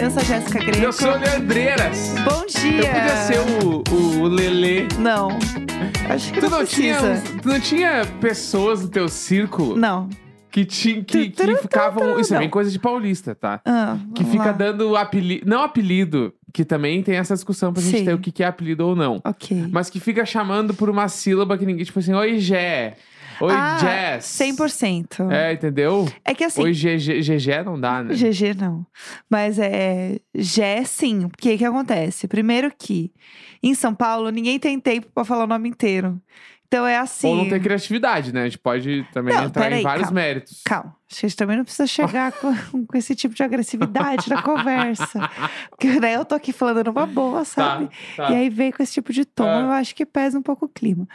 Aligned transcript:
Eu 0.00 0.10
sou 0.10 0.20
a 0.22 0.24
Jéssica 0.24 0.58
Greco. 0.60 0.78
Eu 0.78 0.92
sou 0.92 1.12
o 1.12 1.18
Leandreiras. 1.18 2.14
Bom 2.24 2.46
dia! 2.46 2.80
Eu 2.80 2.86
podia 2.86 3.16
ser 3.16 3.38
o, 3.64 4.22
o 4.22 4.26
Lelê. 4.28 4.88
Não. 4.98 5.28
Acho 6.08 6.32
que 6.32 6.40
Tu 6.40 6.48
não, 6.50 6.58
não, 6.58 6.64
tinha, 6.66 6.96
tu 7.42 7.48
não 7.48 7.60
tinha 7.60 8.06
pessoas 8.20 8.82
no 8.82 8.88
teu 8.88 9.08
círculo 9.08 9.76
Não. 9.76 10.08
que, 10.50 10.64
ti, 10.64 11.02
que, 11.06 11.28
que 11.30 11.56
ficavam. 11.56 12.18
Isso 12.18 12.34
é 12.34 12.38
bem 12.38 12.48
coisa 12.50 12.70
de 12.70 12.78
paulista, 12.78 13.34
tá? 13.34 13.60
Ah, 13.64 13.96
Que 14.14 14.24
fica 14.24 14.46
lá. 14.46 14.52
dando 14.52 14.96
apelido. 14.96 15.48
Não 15.48 15.62
apelido, 15.62 16.32
que 16.52 16.64
também 16.64 17.02
tem 17.02 17.16
essa 17.16 17.34
discussão 17.34 17.72
pra 17.72 17.82
gente 17.82 17.98
Sim. 17.98 18.04
ter 18.06 18.14
o 18.14 18.18
que 18.18 18.32
que 18.32 18.42
é 18.42 18.46
apelido 18.46 18.86
ou 18.86 18.96
não. 18.96 19.20
Ok. 19.24 19.66
Mas 19.70 19.88
que 19.90 20.00
fica 20.00 20.24
chamando 20.26 20.74
por 20.74 20.88
uma 20.90 21.08
sílaba 21.08 21.56
que 21.56 21.64
ninguém, 21.66 21.84
tipo 21.84 21.98
assim, 21.98 22.12
oi 22.14 22.38
Gé. 22.38 22.96
Oi 23.40 23.52
ah, 23.54 23.78
Jess. 23.78 24.38
100%. 24.38 25.30
É, 25.30 25.52
entendeu? 25.52 26.06
É 26.24 26.34
que 26.34 26.44
assim, 26.44 26.62
Oi 26.62 26.72
GG, 26.72 27.22
GG 27.22 27.64
não 27.64 27.80
dá, 27.80 28.02
né? 28.02 28.14
GG 28.14 28.54
não. 28.58 28.86
Mas 29.28 29.58
é. 29.58 30.18
Gé 30.34 30.84
sim. 30.84 31.28
Porque 31.28 31.54
o 31.54 31.58
que 31.58 31.64
acontece? 31.64 32.28
Primeiro 32.28 32.70
que 32.76 33.12
em 33.62 33.74
São 33.74 33.94
Paulo 33.94 34.30
ninguém 34.30 34.58
tem 34.58 34.78
tempo 34.78 35.08
pra 35.14 35.24
falar 35.24 35.44
o 35.44 35.48
nome 35.48 35.68
inteiro. 35.68 36.20
Então 36.72 36.86
é 36.86 36.96
assim. 36.96 37.26
Ou 37.26 37.34
não 37.34 37.48
tem 37.48 37.60
criatividade, 37.60 38.32
né? 38.32 38.42
A 38.42 38.44
gente 38.44 38.58
pode 38.58 39.04
também 39.12 39.34
Não, 39.34 39.46
entrar 39.46 39.64
peraí, 39.64 39.80
em 39.80 39.82
vários 39.82 40.06
calma. 40.06 40.20
méritos. 40.20 40.60
Calma, 40.64 40.94
a 41.10 41.14
gente 41.20 41.34
também 41.36 41.56
não 41.56 41.64
precisa 41.64 41.84
chegar 41.88 42.30
com, 42.30 42.54
com 42.86 42.96
esse 42.96 43.12
tipo 43.16 43.34
de 43.34 43.42
agressividade 43.42 44.30
na 44.30 44.40
conversa. 44.40 45.28
Porque 45.68 45.98
né, 45.98 46.14
eu 46.14 46.24
tô 46.24 46.36
aqui 46.36 46.52
falando 46.52 46.84
numa 46.84 47.06
boa, 47.06 47.44
sabe? 47.44 47.88
Tá, 48.16 48.28
tá. 48.28 48.30
E 48.32 48.36
aí 48.36 48.48
vem 48.48 48.70
com 48.70 48.80
esse 48.84 48.92
tipo 48.92 49.12
de 49.12 49.24
tom, 49.24 49.48
É. 49.48 49.62
eu 49.62 49.70
acho 49.72 49.96
que 49.96 50.06
pesa 50.06 50.38
um 50.38 50.42
pouco 50.42 50.66
o 50.66 50.68
clima. 50.68 51.08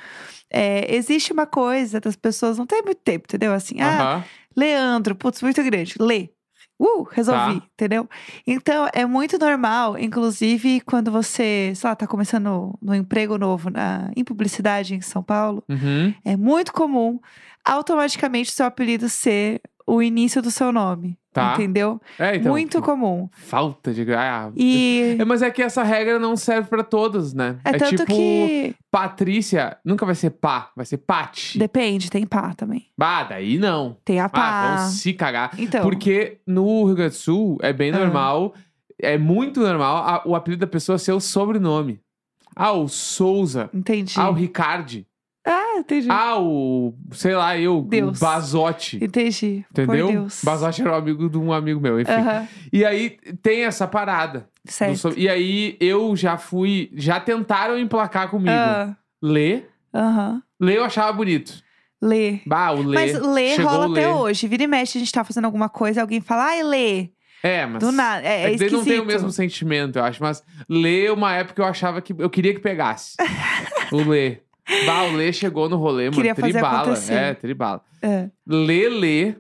É, 0.52 0.94
existe 0.94 1.32
uma 1.32 1.46
coisa 1.46 2.02
das 2.02 2.18
pessoas, 2.18 2.58
não 2.58 2.66
tem 2.66 2.82
muito 2.84 3.00
tempo, 3.02 3.24
entendeu? 3.26 3.54
Assim, 3.54 3.80
ah, 3.80 3.88
Aham. 4.16 4.24
Leandro, 4.58 5.16
putz, 5.16 5.42
muito 5.42 5.64
grande, 5.64 5.96
lê. 6.02 6.30
Uh, 6.80 7.04
resolvi, 7.04 7.60
Tá. 7.62 7.68
entendeu? 7.74 8.10
Então, 8.46 8.88
é 8.94 9.06
muito 9.06 9.38
normal, 9.40 9.98
inclusive 9.98 10.82
quando 10.82 11.10
você, 11.12 11.72
sei 11.76 11.90
lá, 11.90 11.96
tá 11.96 12.06
começando 12.06 12.78
no 12.82 12.94
emprego 12.94 13.38
novo 13.38 13.70
na, 13.70 14.12
em 14.16 14.24
publicidade 14.26 14.94
em 14.94 15.00
São 15.02 15.24
Paulo, 15.24 15.64
Uhum. 15.70 16.14
é 16.26 16.36
muito 16.36 16.74
comum 16.74 17.20
automaticamente 17.64 18.52
o 18.52 18.54
seu 18.54 18.66
apelido 18.66 19.08
ser 19.10 19.62
o 19.88 20.02
início 20.02 20.42
do 20.42 20.50
seu 20.52 20.72
nome. 20.72 21.18
Tá. 21.34 21.54
Entendeu? 21.56 22.00
É, 22.18 22.38
então. 22.38 22.54
muito 22.54 22.82
comum. 22.82 23.28
Falta 23.34 23.94
de. 23.94 24.10
Ah, 24.14 24.50
E 24.56 25.18
É, 25.20 25.26
mas 25.26 25.42
é 25.42 25.52
que 25.52 25.62
essa 25.62 25.84
regra 25.84 26.18
não 26.18 26.38
serve 26.38 26.70
pra 26.70 26.82
todos, 26.82 27.34
né? 27.34 27.58
é, 27.66 27.74
tanto 27.74 27.90
tipo, 27.98 28.06
que. 28.06 28.74
Patrícia 28.90 29.78
nunca 29.84 30.06
vai 30.06 30.16
ser 30.16 30.30
pá, 30.30 30.72
vai 30.76 30.86
ser 30.86 30.98
Pati. 31.00 31.60
Depende, 31.60 32.10
tem 32.10 32.26
pá 32.26 32.54
também. 32.54 32.86
Bah, 32.98 33.24
daí 33.24 33.58
não. 33.58 33.98
Tem 34.06 34.22
a 34.22 34.26
Ah, 34.26 34.30
pá. 34.30 34.76
vão 34.78 34.88
se 34.90 35.12
cagar. 35.12 35.52
Então. 35.60 35.82
Porque 35.84 36.38
no 36.48 36.86
Rio 36.86 36.96
Grande 36.96 37.12
do 37.12 37.18
Sul 37.18 37.58
é 37.62 37.74
bem 37.74 37.92
Ah. 37.92 38.00
normal, 38.00 38.54
é 38.98 39.18
muito 39.18 39.60
normal 39.60 39.98
a- 39.98 40.22
o 40.26 40.36
apelido 40.36 40.62
da 40.62 40.72
pessoa 40.72 40.98
ser 40.98 41.12
o 41.12 41.20
sobrenome. 41.20 42.00
Ah, 42.56 42.72
o 42.72 42.88
Souza. 42.88 43.70
Entendi. 43.74 44.14
Ah, 44.18 44.30
o 44.30 44.34
Ricardi. 44.34 45.06
Ah, 45.46 45.78
entendi. 45.78 46.08
Ah, 46.10 46.40
o. 46.40 46.94
Sei 47.12 47.36
lá, 47.36 47.58
eu. 47.58 47.82
Deus. 47.84 48.18
O 48.18 48.22
Bazotti. 48.26 48.98
Entendi. 49.04 49.64
Entendeu? 49.70 50.08
Por 50.08 50.14
Deus. 50.14 50.42
Bazotti 50.44 50.82
era 50.82 50.92
um 50.94 50.96
amigo 50.96 51.30
de 51.30 51.38
um 51.38 51.54
amigo 51.54 51.80
meu, 51.80 52.00
enfim. 52.00 52.12
E 52.74 52.84
aí 52.84 53.18
tem 53.44 53.64
essa 53.66 53.88
parada. 53.88 54.48
certo. 54.66 54.98
so- 54.98 55.14
E 55.16 55.30
aí 55.30 55.78
eu 55.80 56.16
já 56.16 56.38
fui. 56.38 56.90
Já 56.96 57.20
tentaram 57.20 57.78
emplacar 57.78 58.30
comigo. 58.30 58.50
Ah, 58.52 58.96
Lê. 59.22 59.64
Aham. 59.94 60.42
Lê 60.60 60.78
eu 60.78 60.84
achava 60.84 61.12
bonito. 61.14 61.64
Lê. 62.02 62.40
Bah, 62.46 62.72
o 62.72 62.82
Lê. 62.82 62.96
Mas 62.96 63.20
lê 63.22 63.56
chegou 63.56 63.72
rola 63.72 63.88
o 63.88 63.92
Lê. 63.92 64.02
até 64.04 64.14
hoje. 64.14 64.48
Vira 64.48 64.64
e 64.64 64.68
mexe, 64.68 64.98
a 64.98 65.00
gente 65.00 65.12
tá 65.12 65.24
fazendo 65.24 65.46
alguma 65.46 65.70
coisa, 65.70 66.02
alguém 66.02 66.22
fala, 66.22 66.46
ai, 66.46 66.64
lê. 66.64 67.10
É, 67.44 67.66
mas. 67.68 67.80
Do 67.80 67.92
nada. 67.92 68.26
É, 68.26 68.52
é, 68.52 68.56
É 68.56 68.70
não 68.72 68.84
tem 68.84 69.00
o 69.00 69.06
mesmo 69.06 69.30
sentimento, 69.32 70.00
eu 70.00 70.04
acho. 70.04 70.22
Mas 70.24 70.44
Lê, 70.68 71.10
uma 71.12 71.34
época 71.36 71.62
eu 71.62 71.66
achava 71.68 72.02
que. 72.02 72.14
Eu 72.18 72.30
queria 72.30 72.54
que 72.54 72.60
pegasse. 72.60 73.16
o 73.92 73.98
Lê. 73.98 74.40
Bah, 74.86 75.04
o 75.04 75.16
Lê 75.16 75.32
chegou 75.32 75.70
no 75.70 75.78
rolê, 75.78 76.06
mano. 76.06 76.16
Queria 76.16 76.36
fazer 76.36 76.54
tribala. 76.54 76.82
acontecer. 76.82 77.14
É, 77.14 77.34
tribala. 77.34 77.82
É. 78.02 78.30
Lê. 78.48 79.36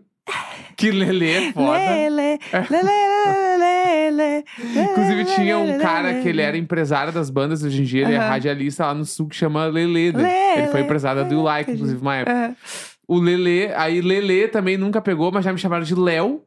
Que 0.75 0.91
Lelê 0.91 1.29
é 1.31 1.51
foda. 1.53 1.77
Lê, 1.77 2.09
lê, 2.09 2.39
lê, 4.11 4.43
Inclusive, 4.83 5.25
tinha 5.35 5.57
um 5.57 5.77
cara 5.79 6.21
que 6.21 6.27
ele 6.27 6.41
era 6.41 6.57
empresário 6.57 7.13
das 7.13 7.29
bandas, 7.29 7.63
hoje 7.63 7.81
em 7.81 7.85
dia 7.85 8.01
ele 8.03 8.13
é 8.13 8.17
Aham. 8.17 8.27
radialista 8.27 8.85
lá 8.87 8.93
no 8.93 9.05
sul 9.05 9.27
que 9.27 9.35
chama 9.35 9.65
Lelê, 9.67 10.11
né? 10.11 10.21
Lê, 10.23 10.61
ele 10.63 10.67
foi 10.71 10.81
empresário 10.81 11.23
da 11.23 11.27
Do 11.29 11.41
Like, 11.41 11.69
entendi. 11.71 11.77
inclusive, 11.77 12.01
uma 12.01 12.15
época. 12.17 12.35
É. 12.35 12.55
O 13.07 13.19
Lelê, 13.19 13.73
aí 13.75 14.01
Lelê 14.01 14.47
também 14.47 14.77
nunca 14.77 14.99
pegou, 14.99 15.31
mas 15.31 15.45
já 15.45 15.53
me 15.53 15.59
chamaram 15.59 15.83
de 15.83 15.95
Léo. 15.95 16.41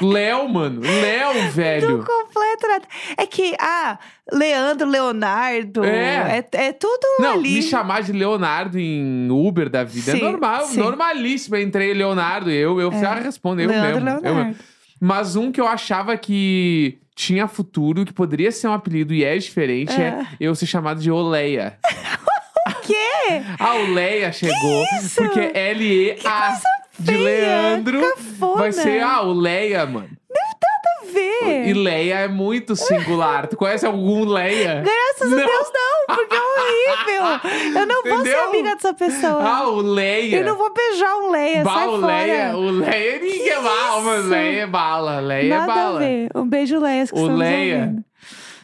Léo, 0.00 0.48
mano. 0.48 0.80
Léo, 0.80 1.50
velho. 1.52 2.04
Completa 2.04 2.68
nada. 2.68 2.84
É 3.16 3.26
que, 3.26 3.54
ah, 3.60 3.98
Leandro, 4.32 4.88
Leonardo. 4.88 5.84
É. 5.84 6.44
É, 6.52 6.66
é 6.66 6.72
tudo 6.72 7.00
Não, 7.20 7.34
ali. 7.34 7.54
me 7.54 7.62
chamar 7.62 8.02
de 8.02 8.12
Leonardo 8.12 8.78
em 8.78 9.28
Uber 9.30 9.68
da 9.68 9.84
vida 9.84 10.12
Sim, 10.12 10.18
é 10.18 10.22
normal, 10.30 10.66
sim. 10.66 10.78
normalíssimo. 10.78 11.56
Entrei 11.56 11.94
Leonardo, 11.94 12.50
eu, 12.50 12.80
eu 12.80 12.92
É. 12.92 13.00
já 13.00 13.14
respondo, 13.14 13.60
eu 13.62 13.68
Leandro, 13.68 14.02
mesmo. 14.04 14.08
eu 14.08 14.22
Leonardo. 14.22 14.48
mesmo. 14.50 14.56
Mas 15.00 15.36
um 15.36 15.52
que 15.52 15.60
eu 15.60 15.66
achava 15.66 16.16
que 16.16 16.98
tinha 17.14 17.46
futuro, 17.48 18.04
que 18.04 18.12
poderia 18.12 18.50
ser 18.52 18.68
um 18.68 18.72
apelido 18.72 19.14
e 19.14 19.24
é 19.24 19.36
diferente, 19.38 19.92
é, 19.92 20.04
É. 20.04 20.26
eu 20.40 20.54
ser 20.54 20.66
chamado 20.66 21.00
de 21.00 21.10
Oleia. 21.10 21.78
O 22.68 22.80
quê? 22.86 23.42
A 23.60 23.74
Oleia 23.76 24.32
chegou, 24.32 24.84
isso? 25.00 25.14
porque 25.16 25.50
L-E-A 25.54 26.60
de 26.98 27.12
feia, 27.12 27.22
Leandro 27.24 28.00
cafona. 28.00 28.56
vai 28.56 28.72
ser 28.72 29.02
a 29.02 29.22
Oleia, 29.22 29.84
mano. 29.86 30.08
Nada 30.28 31.00
a 31.02 31.12
ver. 31.12 31.68
E 31.68 31.72
Leia 31.74 32.14
é 32.20 32.28
muito 32.28 32.74
singular. 32.76 33.46
tu 33.46 33.56
conhece 33.56 33.86
algum 33.86 34.24
Leia? 34.24 34.82
Graças 34.84 35.32
a 35.32 35.36
Não. 35.36 35.46
Deus, 35.46 35.72
não, 35.74 36.16
porque 36.16 36.34
é 36.34 36.40
horrível. 36.40 37.80
Eu 37.80 37.86
não 37.86 38.02
vou 38.02 38.12
ser 38.12 38.30
Entendeu? 38.30 38.44
amiga 38.48 38.74
dessa 38.74 38.94
pessoa. 38.94 39.42
Ah, 39.42 39.68
o 39.68 39.80
Leia. 39.80 40.36
Eu 40.38 40.44
não 40.44 40.56
vou 40.56 40.72
beijar 40.72 41.16
um 41.18 41.30
Leia, 41.30 41.62
Bah, 41.64 41.74
sai 41.74 41.88
o 41.88 42.00
fora. 42.00 42.06
Leia, 42.06 42.56
o 42.56 42.70
Leia 42.70 43.18
ninguém 43.20 43.48
é 43.48 43.60
mas 43.60 44.18
isso? 44.20 44.28
Leia 44.28 44.60
é 44.62 44.66
bala, 44.66 45.20
Leia 45.20 45.46
é 45.54 45.58
Nada 45.58 45.74
bala. 45.74 45.96
a 45.96 45.98
ver. 45.98 46.28
Um 46.34 46.46
beijo, 46.48 46.78
Leias, 46.78 47.10
que 47.10 47.18
O 47.18 47.26
Leia. 47.26 47.78
ouvindo. 47.80 48.04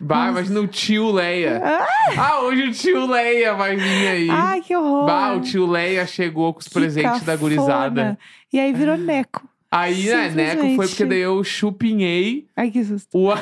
Bah, 0.02 0.28
imagina 0.30 0.60
o 0.60 0.66
tio 0.66 1.10
Leia. 1.12 1.60
Ah, 1.64 1.86
Ah, 2.18 2.40
hoje 2.42 2.62
o 2.64 2.72
tio 2.72 3.06
Leia 3.06 3.54
vai 3.54 3.76
vir 3.76 4.08
aí. 4.08 4.28
ai, 4.30 4.60
que 4.60 4.74
horror. 4.76 5.06
Bah, 5.06 5.32
o 5.34 5.40
tio 5.40 5.64
Leia 5.66 6.04
chegou 6.06 6.52
com 6.52 6.60
os 6.60 6.66
Que 6.66 6.74
presentes 6.74 7.20
da 7.22 7.32
cafona. 7.32 7.36
gurizada. 7.38 8.18
E 8.52 8.58
aí 8.58 8.72
virou 8.72 8.96
Neco. 8.96 9.48
Aí, 9.74 10.04
né, 10.10 10.28
Neco 10.34 10.76
foi 10.76 10.86
porque 10.86 11.04
daí 11.06 11.20
eu 11.20 11.42
chupinhei 11.42 12.46
Ai, 12.54 12.70
que 12.70 12.84
susto. 12.84 13.16
o, 13.16 13.32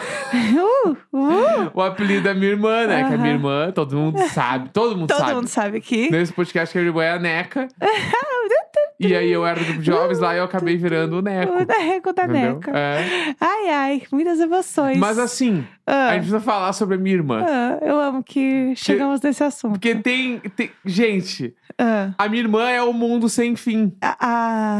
Uh, 0.84 0.96
uh. 1.12 1.70
o 1.74 1.82
apelido 1.82 2.22
da 2.22 2.34
minha 2.34 2.50
irmã, 2.52 2.86
né? 2.86 2.98
Que 3.08 3.14
a 3.14 3.18
minha 3.18 3.30
Aham. 3.30 3.34
irmã, 3.34 3.72
todo 3.72 3.96
mundo 3.96 4.18
sabe, 4.28 4.68
todo 4.72 4.96
mundo 4.96 5.08
Todo 5.08 5.18
sabe. 5.18 5.34
mundo 5.34 5.48
sabe 5.48 5.78
aqui. 5.78 6.08
Nesse 6.08 6.32
podcast 6.32 6.72
que 6.72 6.78
a 6.78 6.82
minha 6.82 6.90
irmã 6.90 7.02
é 7.02 7.10
a 7.12 7.18
Neca. 7.18 7.66
e 9.00 9.14
aí 9.14 9.30
eu 9.32 9.44
era 9.46 9.58
do 9.58 9.64
grupo 9.66 9.80
de 9.80 9.86
jovens 9.86 10.18
lá 10.20 10.34
e 10.34 10.38
eu 10.38 10.44
acabei 10.44 10.76
virando 10.76 11.18
o 11.18 11.22
Neco. 11.22 11.52
O 11.52 11.64
Neco 11.64 12.12
da 12.12 12.24
entendeu? 12.24 12.54
Neca. 12.54 12.78
É. 12.78 13.34
Ai, 13.40 13.68
ai, 13.70 14.02
muitas 14.12 14.38
emoções. 14.38 14.98
Mas 14.98 15.18
assim, 15.18 15.66
Ah, 15.92 16.08
a 16.08 16.12
gente 16.12 16.20
precisa 16.22 16.40
falar 16.40 16.72
sobre 16.72 16.94
a 16.94 16.98
minha 16.98 17.14
irmã. 17.16 17.44
ah, 17.46 17.78
eu 17.82 17.98
amo 17.98 18.22
que 18.22 18.74
chegamos 18.76 19.20
nesse 19.20 19.42
assunto. 19.42 19.72
Porque 19.72 19.94
tem, 19.96 20.38
tem- 20.54 20.70
Gente, 20.84 21.54
Ah, 21.78 22.10
a 22.18 22.28
minha 22.28 22.42
irmã 22.42 22.68
é 22.68 22.82
o 22.82 22.92
mundo 22.92 23.28
sem 23.28 23.56
fim. 23.56 23.92
a- 24.00 24.16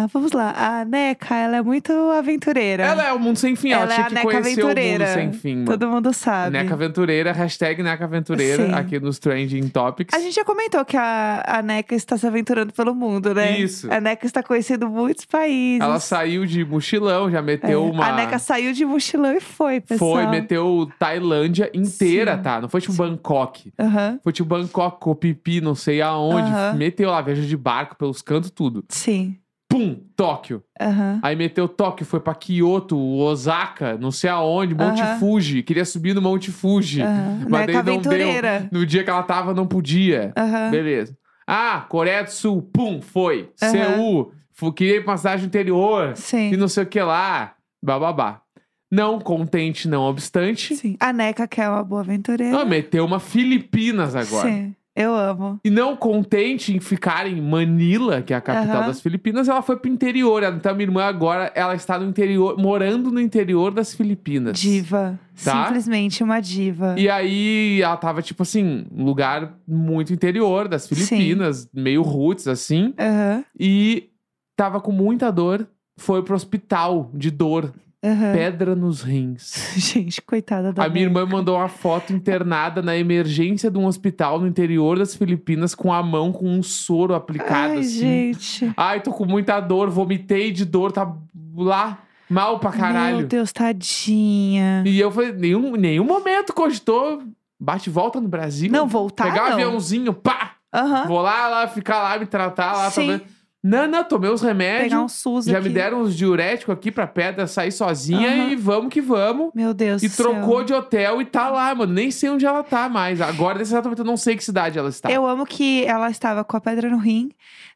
a- 0.05 0.07
vamos 0.13 0.33
lá, 0.33 0.53
a 0.57 0.85
Neca, 0.85 1.35
ela 1.35 1.57
é 1.57 1.63
muito 1.63 1.93
aventureira. 2.13 2.85
Ela 2.85 3.09
é 3.09 3.13
o 3.13 3.19
mundo 3.19 3.37
sem 3.37 3.57
fim. 3.57 3.71
Ela, 3.71 3.85
Ela 3.85 3.93
é 3.93 3.95
tinha 3.97 4.07
a 4.07 4.09
que 4.09 4.15
Neca 4.15 4.27
conhecer 4.29 4.53
aventureira. 4.63 5.05
o 5.05 5.09
mundo 5.09 5.15
sem 5.15 5.33
fim, 5.33 5.55
mano. 5.57 5.67
Todo 5.67 5.89
mundo 5.89 6.13
sabe. 6.13 6.51
Neca 6.51 6.75
Aventureira, 6.75 7.33
hashtag 7.33 7.83
Neca 7.83 8.05
Aventureira, 8.05 8.67
Sim. 8.67 8.73
aqui 8.75 9.01
nos 9.01 9.19
Trending 9.19 9.69
Topics. 9.69 10.15
A 10.15 10.19
gente 10.21 10.35
já 10.35 10.45
comentou 10.45 10.85
que 10.85 10.97
a, 10.97 11.43
a 11.47 11.63
Neca 11.63 11.95
está 11.95 12.17
se 12.17 12.27
aventurando 12.27 12.73
pelo 12.73 12.95
mundo, 12.95 13.35
né? 13.35 13.59
Isso. 13.59 13.91
A 13.93 14.01
Neca 14.01 14.27
está 14.27 14.43
conhecendo 14.43 14.89
muitos 14.89 15.25
países. 15.25 15.81
Ela 15.81 15.99
saiu 16.01 16.45
de 16.47 16.65
mochilão, 16.65 17.31
já 17.31 17.39
É, 17.39 17.43
meteu 17.43 17.85
uma. 17.85 18.07
A 18.07 18.13
Neca 18.13 18.39
saiu 18.39 18.73
de 18.73 18.85
mochilão 18.85 19.33
e 19.35 19.41
foi, 19.41 19.81
pessoal. 19.81 20.13
Foi, 20.15 20.27
meteu 20.27 20.91
Tailândia 21.01 21.71
inteira, 21.73 22.37
Sim. 22.37 22.43
tá? 22.43 22.61
Não 22.61 22.69
foi 22.69 22.83
tipo 22.83 22.93
Bangkok. 22.93 23.73
Aham, 23.81 24.21
Foi 24.23 24.35
tipo 24.35 24.47
Bangkok, 24.51 25.01
Copipi, 25.01 25.59
não 25.63 25.75
sei 25.75 26.03
aonde. 26.03 26.51
Aham. 26.53 26.75
Meteu 26.75 27.09
lá, 27.11 27.23
viaja 27.23 27.41
de 27.41 27.57
barco 27.57 27.97
pelos 27.97 28.21
cantos, 28.21 28.51
tudo. 28.51 28.85
sim. 28.91 29.37
Pum, 29.67 30.01
Tóquio. 30.17 30.65
Aham. 30.81 31.21
Aí 31.23 31.37
meteu 31.37 31.69
Tóquio, 31.69 32.05
foi 32.05 32.19
pra 32.19 32.35
Kyoto, 32.35 32.99
Osaka, 32.99 33.97
não 33.97 34.11
sei 34.11 34.29
aonde, 34.29 34.75
Monte 34.75 35.01
Aham. 35.01 35.19
Fuji. 35.21 35.63
Queria 35.63 35.85
subir 35.85 36.13
no 36.13 36.21
Monte 36.21 36.51
Fuji. 36.51 37.01
aham. 37.03 37.47
Mas 37.49 37.67
daí 37.67 37.77
não 37.77 37.99
deu. 38.03 38.29
No 38.73 38.85
dia 38.85 39.05
que 39.05 39.09
ela 39.11 39.23
tava, 39.23 39.55
não 39.55 39.67
podia. 39.67 40.35
Beleza. 40.73 41.17
Ah, 41.47 41.87
Coreia 41.89 42.25
do 42.25 42.31
Sul, 42.31 42.61
pum, 42.63 43.01
foi. 43.01 43.51
Seul, 43.55 44.33
queria 44.75 44.97
ir 44.97 45.03
pra 45.05 45.13
uma 45.13 45.17
cidade 45.17 45.47
interior. 45.47 46.13
Sim. 46.17 46.53
E 46.53 46.57
não 46.57 46.67
sei 46.69 46.83
o 46.83 46.87
que 46.87 47.01
lá. 47.01 47.55
Bababá. 47.83 48.43
Não 48.91 49.21
contente, 49.21 49.87
não 49.89 50.03
obstante. 50.03 50.75
Sim. 50.75 50.97
A 50.99 51.13
Neca 51.13 51.47
quer 51.47 51.69
uma 51.69 51.85
boa 51.85 52.01
aventureira. 52.01 52.55
Ela 52.55 52.65
meteu 52.65 53.05
uma 53.05 53.21
Filipinas 53.21 54.17
agora. 54.17 54.49
Sim. 54.49 54.75
Eu 54.97 55.15
amo. 55.15 55.61
E 55.65 55.71
não 55.71 55.97
contente 55.97 56.75
em 56.77 56.81
ficar 56.81 57.25
em 57.27 57.41
Manila, 57.41 58.21
que 58.21 58.35
é 58.35 58.37
a 58.37 58.41
capital 58.41 58.79
Aham. 58.79 58.87
das 58.89 59.01
Filipinas, 59.01 59.49
ela 59.49 59.63
foi 59.63 59.77
pro 59.77 59.89
interior. 59.91 60.43
Então 60.43 60.73
a 60.73 60.75
minha 60.75 60.87
irmã 60.89 61.05
agora, 61.05 61.51
ela 61.55 61.75
está 61.77 61.97
no 61.97 62.09
interior, 62.09 62.59
morando 62.59 63.11
no 63.11 63.21
interior 63.21 63.73
das 63.73 63.95
Filipinas. 63.95 64.59
Diva. 64.59 65.19
Tá? 65.43 65.65
Simplesmente 65.67 66.25
uma 66.25 66.41
diva. 66.41 66.97
E 66.99 67.09
aí 67.09 67.81
ela 67.81 67.97
tava, 67.97 68.21
tipo 68.21 68.43
assim, 68.43 68.85
um 68.93 69.05
lugar 69.05 69.55
muito 69.67 70.13
interior 70.13 70.67
das 70.67 70.89
Filipinas, 70.89 71.69
meio 71.73 72.03
roots, 72.03 72.49
assim. 72.49 72.93
Aham, 72.99 73.45
E 73.59 74.11
tava 74.57 74.81
com 74.81 74.91
muita 74.93 75.31
dor. 75.31 75.67
Foi 75.97 76.23
pro 76.23 76.35
hospital 76.35 77.11
de 77.15 77.31
dor. 77.31 77.73
Aham. 78.03 78.33
Pedra 78.33 78.75
nos 78.75 79.03
rins. 79.03 79.73
Gente, 79.77 80.21
coitada 80.23 80.73
da 80.73 80.85
A 80.85 80.89
minha 80.89 81.05
irmã 81.05 81.27
mandou 81.27 81.57
uma 81.57 81.69
foto 81.69 82.13
internada 82.13 82.81
na 82.83 82.97
emergência 82.97 83.71
de 83.71 83.79
um 83.79 83.87
hospital 83.87 84.41
no 84.41 84.47
interior 84.47 84.99
das 84.99 85.15
Filipinas 85.15 85.75
com 85.75 85.93
a 85.93 86.03
mão 86.03 86.33
com 86.33 86.49
um 86.49 86.63
soro 86.63 87.15
aplicado 87.15 87.75
Ai, 87.75 87.79
assim. 87.81 87.89
gente. 87.99 88.73
Ai, 88.77 89.01
tô 89.01 89.13
com 89.13 89.25
muita 89.27 89.61
dor, 89.61 89.91
vomitei 89.91 90.51
de 90.51 90.65
dor, 90.65 90.93
tá 90.93 91.13
lá 91.57 91.99
mal 92.29 92.59
pra 92.59 92.71
caralho. 92.73 93.19
Meu 93.19 93.27
Deus, 93.27 93.53
tadinha. 93.53 94.83
E 94.87 94.99
eu 94.99 95.11
falei, 95.11 95.33
nenhum, 95.33 95.73
nenhum 95.77 96.05
momento 96.05 96.53
cogitou 96.53 97.23
bate 97.59 97.91
e 97.91 97.93
volta 97.93 98.21
no 98.21 98.29
Brasil. 98.29 98.71
Não, 98.73 98.87
voltar 98.89 99.25
Pegar 99.25 99.45
um 99.45 99.47
não. 99.49 99.53
aviãozinho, 99.55 100.15
pá! 100.15 100.53
Aham. 100.73 101.07
Vou 101.07 101.21
lá, 101.21 101.49
lá, 101.49 101.69
ficar 101.69 102.03
lá, 102.03 102.19
me 102.19 102.25
tratar 102.27 102.73
lá. 102.73 102.91
Sim. 102.91 103.09
talvez- 103.09 103.40
Não, 103.63 103.87
não, 103.87 104.03
tomei 104.03 104.31
os 104.31 104.41
remédios. 104.41 104.85
Pegar 104.85 105.03
um 105.03 105.09
SUS 105.09 105.45
Já 105.45 105.59
aqui. 105.59 105.69
me 105.69 105.75
deram 105.75 106.01
uns 106.01 106.17
diuréticos 106.17 106.73
aqui 106.73 106.91
pra 106.91 107.07
pedra 107.07 107.47
sair 107.47 107.71
sozinha 107.71 108.29
Aham. 108.31 108.49
e 108.51 108.57
vamos 108.57 108.91
que 108.91 109.03
vamos. 109.03 109.51
Meu 109.55 109.75
Deus 109.75 110.03
E 110.03 110.09
do 110.09 110.15
céu. 110.15 110.31
trocou 110.31 110.65
de 110.65 110.73
hotel 110.73 111.21
e 111.21 111.27
tá 111.27 111.51
lá, 111.51 111.75
mano. 111.75 111.93
Nem 111.93 112.11
sei 112.11 112.31
onde 112.31 112.47
ela 112.47 112.63
tá 112.63 112.89
mais. 112.89 113.21
Agora, 113.21 113.59
nesse 113.59 113.73
exato 113.73 113.85
momento, 113.89 113.99
eu 114.01 114.05
não 114.07 114.17
sei 114.17 114.35
que 114.35 114.43
cidade 114.43 114.79
ela 114.79 114.89
está. 114.89 115.11
Eu 115.11 115.27
amo 115.27 115.45
que 115.45 115.85
ela 115.85 116.09
estava 116.11 116.43
com 116.43 116.57
a 116.57 116.61
pedra 116.61 116.89
no 116.89 116.97
rim. 116.97 117.31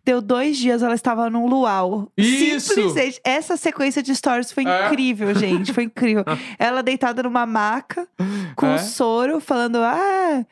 Deu 0.06 0.20
dois 0.22 0.56
dias, 0.56 0.82
ela 0.82 0.94
estava 0.94 1.28
num 1.28 1.46
luau. 1.46 2.10
Isso! 2.16 2.74
Simplesmente. 2.74 3.20
Essa 3.24 3.56
sequência 3.56 4.02
de 4.02 4.14
stories 4.16 4.52
foi 4.52 4.64
É. 4.66 4.86
incrível, 4.86 5.34
gente. 5.34 5.72
Foi 5.72 5.84
incrível. 5.84 6.24
ela 6.58 6.82
deitada 6.82 7.22
numa 7.22 7.44
maca, 7.44 8.06
com 8.56 8.66
É. 8.66 8.74
um 8.74 8.78
soro, 8.78 9.38
falando: 9.40 9.76
Ah, 9.78 10.44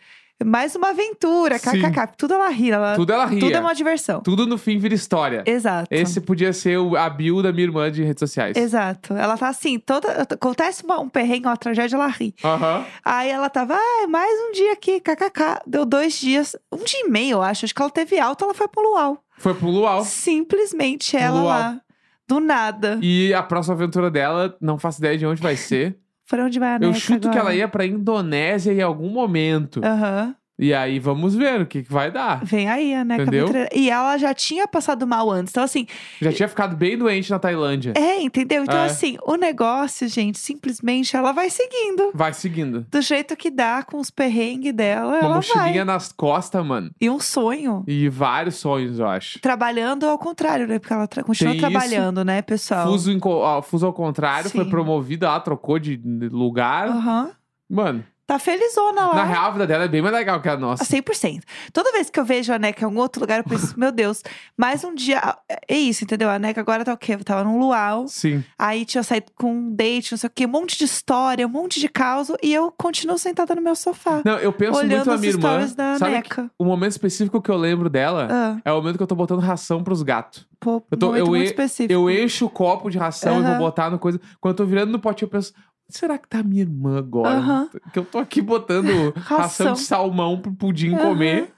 mais 0.45 0.75
uma 0.77 0.91
aventura, 0.91 1.59
kkk. 1.59 2.17
Tudo 2.17 2.35
ela 2.35 2.49
ri. 2.49 2.71
Ela... 2.71 2.95
Tudo 2.95 3.13
ela 3.13 3.25
ria. 3.27 3.41
Tudo 3.41 3.55
é 3.55 3.61
uma 3.61 3.75
diversão. 3.75 4.21
Tudo 4.21 4.47
no 4.47 4.57
fim 4.59 4.79
vira 4.79 4.95
história. 4.95 5.43
Exato. 5.47 5.89
Esse 5.91 6.21
podia 6.21 6.53
ser 6.53 6.79
o- 6.79 6.97
a 6.97 7.09
bio 7.11 7.43
da 7.43 7.53
minha 7.53 7.65
irmã 7.65 7.91
de 7.91 8.03
redes 8.03 8.21
sociais. 8.21 8.57
Exato. 8.57 9.15
Ela 9.15 9.37
tá 9.37 9.49
assim, 9.49 9.79
toda. 9.79 10.23
Acontece 10.23 10.85
uma- 10.85 11.01
um 11.01 11.09
perrengue, 11.09 11.47
uma 11.47 11.57
tragédia, 11.57 11.97
ela 11.97 12.07
ri. 12.09 12.35
Aham. 12.45 12.85
Aí 13.05 13.31
ela 13.31 13.49
tava, 13.51 13.75
ah, 13.75 14.07
mais 14.09 14.33
um 14.49 14.53
dia 14.53 14.73
aqui, 14.73 15.01
kkk. 15.01 15.61
Deu 15.67 15.85
dois 15.85 16.15
dias, 16.19 16.57
um 16.71 16.79
dia 16.85 17.01
e 17.07 17.09
meio, 17.09 17.35
eu 17.37 17.43
acho. 17.43 17.65
Acho 17.65 17.75
que 17.75 17.83
ela 17.83 17.91
teve 17.91 18.19
alta, 18.19 18.45
ela 18.45 18.55
foi 18.55 18.69
pro 18.69 18.83
luau. 18.83 19.19
Foi 19.39 19.55
pro 19.55 19.69
Luau. 19.69 20.05
Simplesmente 20.05 21.17
ela 21.17 21.41
Luau. 21.41 21.47
lá. 21.47 21.81
Do 22.29 22.39
nada. 22.41 22.99
E 23.03 23.35
a 23.35 23.43
próxima 23.43 23.75
aventura 23.75 24.11
dela, 24.11 24.57
não 24.61 24.79
faço 24.79 25.01
ideia 25.01 25.19
de 25.19 25.27
onde 25.27 25.43
vai 25.43 25.57
ser. 25.57 25.97
Pra 26.33 26.47
onde 26.47 26.59
vai 26.59 26.71
a 26.71 26.75
Eu 26.77 26.89
Neca 26.89 26.95
chuto 26.99 27.29
que 27.29 27.37
agora? 27.37 27.41
ela 27.41 27.55
ia 27.55 27.69
pra 27.69 27.85
Indonésia 27.85 28.73
em 28.73 28.81
algum 28.81 29.11
momento. 29.11 29.83
Aham. 29.85 30.35
E 30.59 30.73
aí 30.75 30.99
vamos 30.99 31.35
ver 31.35 31.61
o 31.63 31.67
que, 31.67 31.83
que 31.83 31.93
vai 31.93 32.11
dar. 32.11 32.45
Vem 32.45 32.69
aí 32.69 32.95
a 32.95 33.05
Neca 33.05 33.23
Entendeu? 33.23 33.49
E 33.75 33.91
ela 33.91 34.17
já 34.19 34.33
tinha 34.35 34.69
passado 34.69 35.07
mal 35.07 35.31
antes. 35.31 35.51
Então, 35.51 35.65
assim, 35.65 35.87
Já 36.21 36.33
tinha 36.33 36.47
ficado 36.49 36.77
bem 36.77 36.97
doente 36.97 37.31
na 37.31 37.39
Tailândia. 37.39 37.95
é, 37.97 38.21
entendeu? 38.23 38.63
Então, 38.63 38.79
É. 38.79 38.85
assim, 38.87 39.17
o 39.27 39.35
negócio, 39.37 40.07
gente, 40.07 40.39
simplesmente 40.39 41.17
ela 41.17 41.33
vai 41.33 41.49
seguindo. 41.51 42.11
Vai 42.15 42.33
seguindo. 42.35 42.87
Do 42.91 43.01
jeito 43.01 43.35
que 43.35 43.51
dá, 43.51 43.83
com 43.83 43.99
os 43.99 44.11
perrengues 44.11 44.73
dela, 44.75 45.09
Uma 45.15 45.19
ela 45.19 45.35
mochilinha 45.37 45.85
vai. 45.85 45.95
nas 45.95 46.13
costas, 46.13 46.65
mano. 46.65 46.91
E 47.01 47.09
um 47.11 47.19
sonho. 47.19 47.83
E 47.89 48.09
vários 48.09 48.57
sonhos, 48.57 48.99
eu 48.99 49.09
acho. 49.09 49.41
Trabalhando 49.41 50.07
ao 50.07 50.19
contrário, 50.19 50.69
né? 50.69 50.79
Porque 50.79 50.93
ela 50.93 51.07
tra- 51.09 51.25
continua 51.25 51.55
Tem 51.55 51.61
isso. 51.61 51.71
trabalhando, 51.71 52.25
né, 52.25 52.43
pessoal? 52.43 52.87
Fuso, 52.87 53.19
ó, 53.25 53.63
fuso 53.63 53.87
ao 53.87 53.93
contrário, 53.93 54.51
foi 54.51 54.65
Sim. 54.65 54.71
promovida 54.71 55.29
lá, 55.29 55.41
trocou 55.41 55.79
de 55.79 55.97
lugar. 56.31 56.89
Aham. 56.89 57.31
Mano, 57.69 58.05
Tá 58.33 58.39
felizona 58.39 59.07
lá. 59.09 59.15
na 59.15 59.25
real, 59.25 59.45
a 59.47 59.51
vida 59.51 59.67
dela 59.67 59.85
é 59.85 59.89
bem 59.89 60.01
mais 60.01 60.15
legal 60.15 60.41
que 60.41 60.49
a 60.49 60.57
nossa. 60.57 60.85
100%. 60.85 61.43
Toda 61.73 61.93
vez 61.93 62.09
que 62.09 62.19
eu 62.19 62.25
vejo 62.25 62.53
a 62.53 62.59
Neca 62.59 62.83
em 62.83 62.85
algum 62.85 62.99
outro 62.99 63.21
lugar, 63.21 63.39
eu 63.39 63.45
penso, 63.45 63.75
meu 63.79 63.93
Deus, 63.93 64.23
mais 64.57 64.83
um 64.85 64.95
dia. 64.95 65.21
É 65.69 65.77
isso, 65.77 66.05
entendeu? 66.05 66.31
A 66.31 66.39
Neca 66.39 66.61
agora 66.61 66.85
tá 66.85 66.93
o 66.93 66.97
quê? 66.97 67.17
Tava 67.19 67.45
num 67.45 67.59
luau, 67.59 68.07
Sim. 68.09 68.43
aí 68.59 68.85
tinha 68.85 69.03
saído 69.03 69.27
com 69.37 69.53
um 69.53 69.75
date, 69.75 70.13
não 70.13 70.19
sei 70.19 70.29
o 70.29 70.33
quê, 70.35 70.47
um 70.47 70.49
monte 70.49 70.79
de 70.79 70.85
história, 70.85 71.47
um 71.47 71.51
monte 71.51 71.79
de 71.81 71.89
caos, 71.89 72.31
e 72.43 72.53
eu 72.55 72.73
continuo 72.73 73.19
sentada 73.19 73.55
no 73.55 73.61
meu 73.63 73.75
sofá. 73.75 74.23
Não, 74.25 74.39
eu 74.39 74.53
penso 74.53 74.79
olhando 74.79 74.95
muito 74.95 75.07
na 75.09 75.15
os 75.15 75.21
minha 75.21 75.33
irmã. 75.33 75.67
da 75.77 75.99
Sabe 75.99 76.13
Neca. 76.13 76.51
o 76.59 76.65
momento 76.65 76.93
específico 76.93 77.41
que 77.43 77.51
eu 77.51 77.57
lembro 77.57 77.91
dela 77.91 78.29
Ah, 78.31 78.57
é 78.65 78.73
o 78.73 78.77
momento 78.77 78.97
que 78.97 79.03
eu 79.03 79.07
tô 79.07 79.15
botando 79.15 79.41
ração 79.41 79.83
pros 79.85 80.03
gatos. 80.03 80.47
pô, 80.59 80.83
Eu 80.91 80.97
tô- 80.97 81.07
momento 81.09 81.21
eu 81.21 81.27
muito 81.27 81.45
específico. 81.47 81.93
Eu 81.93 82.09
encho 82.11 82.47
o 82.47 82.51
copo 82.51 82.89
de 82.91 82.97
ração 82.99 83.41
e 83.41 83.43
vou 83.45 83.59
botar 83.59 83.91
no 83.91 83.99
coisa. 83.99 84.21
Quando 84.41 84.53
eu 84.53 84.57
tô 84.57 84.65
virando 84.65 84.91
no 84.93 84.99
potinho, 84.99 85.27
eu 85.27 85.31
penso. 85.31 85.53
"Onde 85.93 85.99
Será 85.99 86.17
que 86.19 86.27
tá 86.27 86.43
minha 86.43 86.63
irmã 86.63 86.99
agora? 86.99 87.37
Aham. 87.37 87.69
Que 87.93 87.99
eu 87.99 88.05
tô 88.05 88.19
aqui 88.19 88.41
botando 88.41 89.13
ração 89.21 89.37
Ração. 89.39 89.73
de 89.75 89.81
salmão 89.81 90.41
pro 90.41 90.51
pudim 90.53 90.97
comer. 90.97 91.53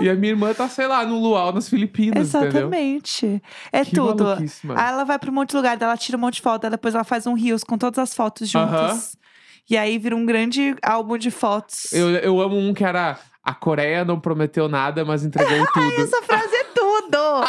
e 0.00 0.08
a 0.08 0.14
minha 0.14 0.32
irmã 0.32 0.54
tá, 0.54 0.68
sei 0.68 0.86
lá, 0.86 1.04
no 1.04 1.18
luau 1.18 1.52
nas 1.52 1.68
Filipinas, 1.68 2.28
entendeu? 2.28 2.50
Exatamente. 2.50 3.42
É 3.72 3.84
Que 3.84 3.94
tudo. 3.94 4.28
Aí 4.30 4.88
ela 4.88 5.04
vai 5.04 5.18
pra 5.18 5.30
um 5.30 5.34
monte 5.34 5.50
de 5.50 5.56
lugar, 5.56 5.76
ela 5.80 5.96
tira 5.96 6.16
um 6.16 6.20
monte 6.20 6.34
de 6.36 6.42
foto, 6.42 6.70
depois 6.70 6.94
ela 6.94 7.04
faz 7.04 7.26
um 7.26 7.34
rios 7.34 7.64
com 7.64 7.76
todas 7.76 7.98
as 7.98 8.14
fotos 8.14 8.48
juntas. 8.48 8.72
Aham. 8.72 9.00
E 9.68 9.76
aí 9.76 9.98
vira 9.98 10.16
um 10.16 10.24
grande 10.26 10.74
álbum 10.82 11.16
de 11.18 11.30
fotos. 11.30 11.92
Eu, 11.92 12.10
eu 12.10 12.40
amo 12.40 12.56
um 12.56 12.72
que 12.72 12.84
era. 12.84 13.18
A 13.42 13.54
Coreia 13.54 14.04
não 14.04 14.20
prometeu 14.20 14.68
nada, 14.68 15.02
mas 15.04 15.24
entregou 15.24 15.66
tudo. 15.72 16.02
Essa 16.02 16.20
frase 16.22 16.54
tudo! 17.18 17.40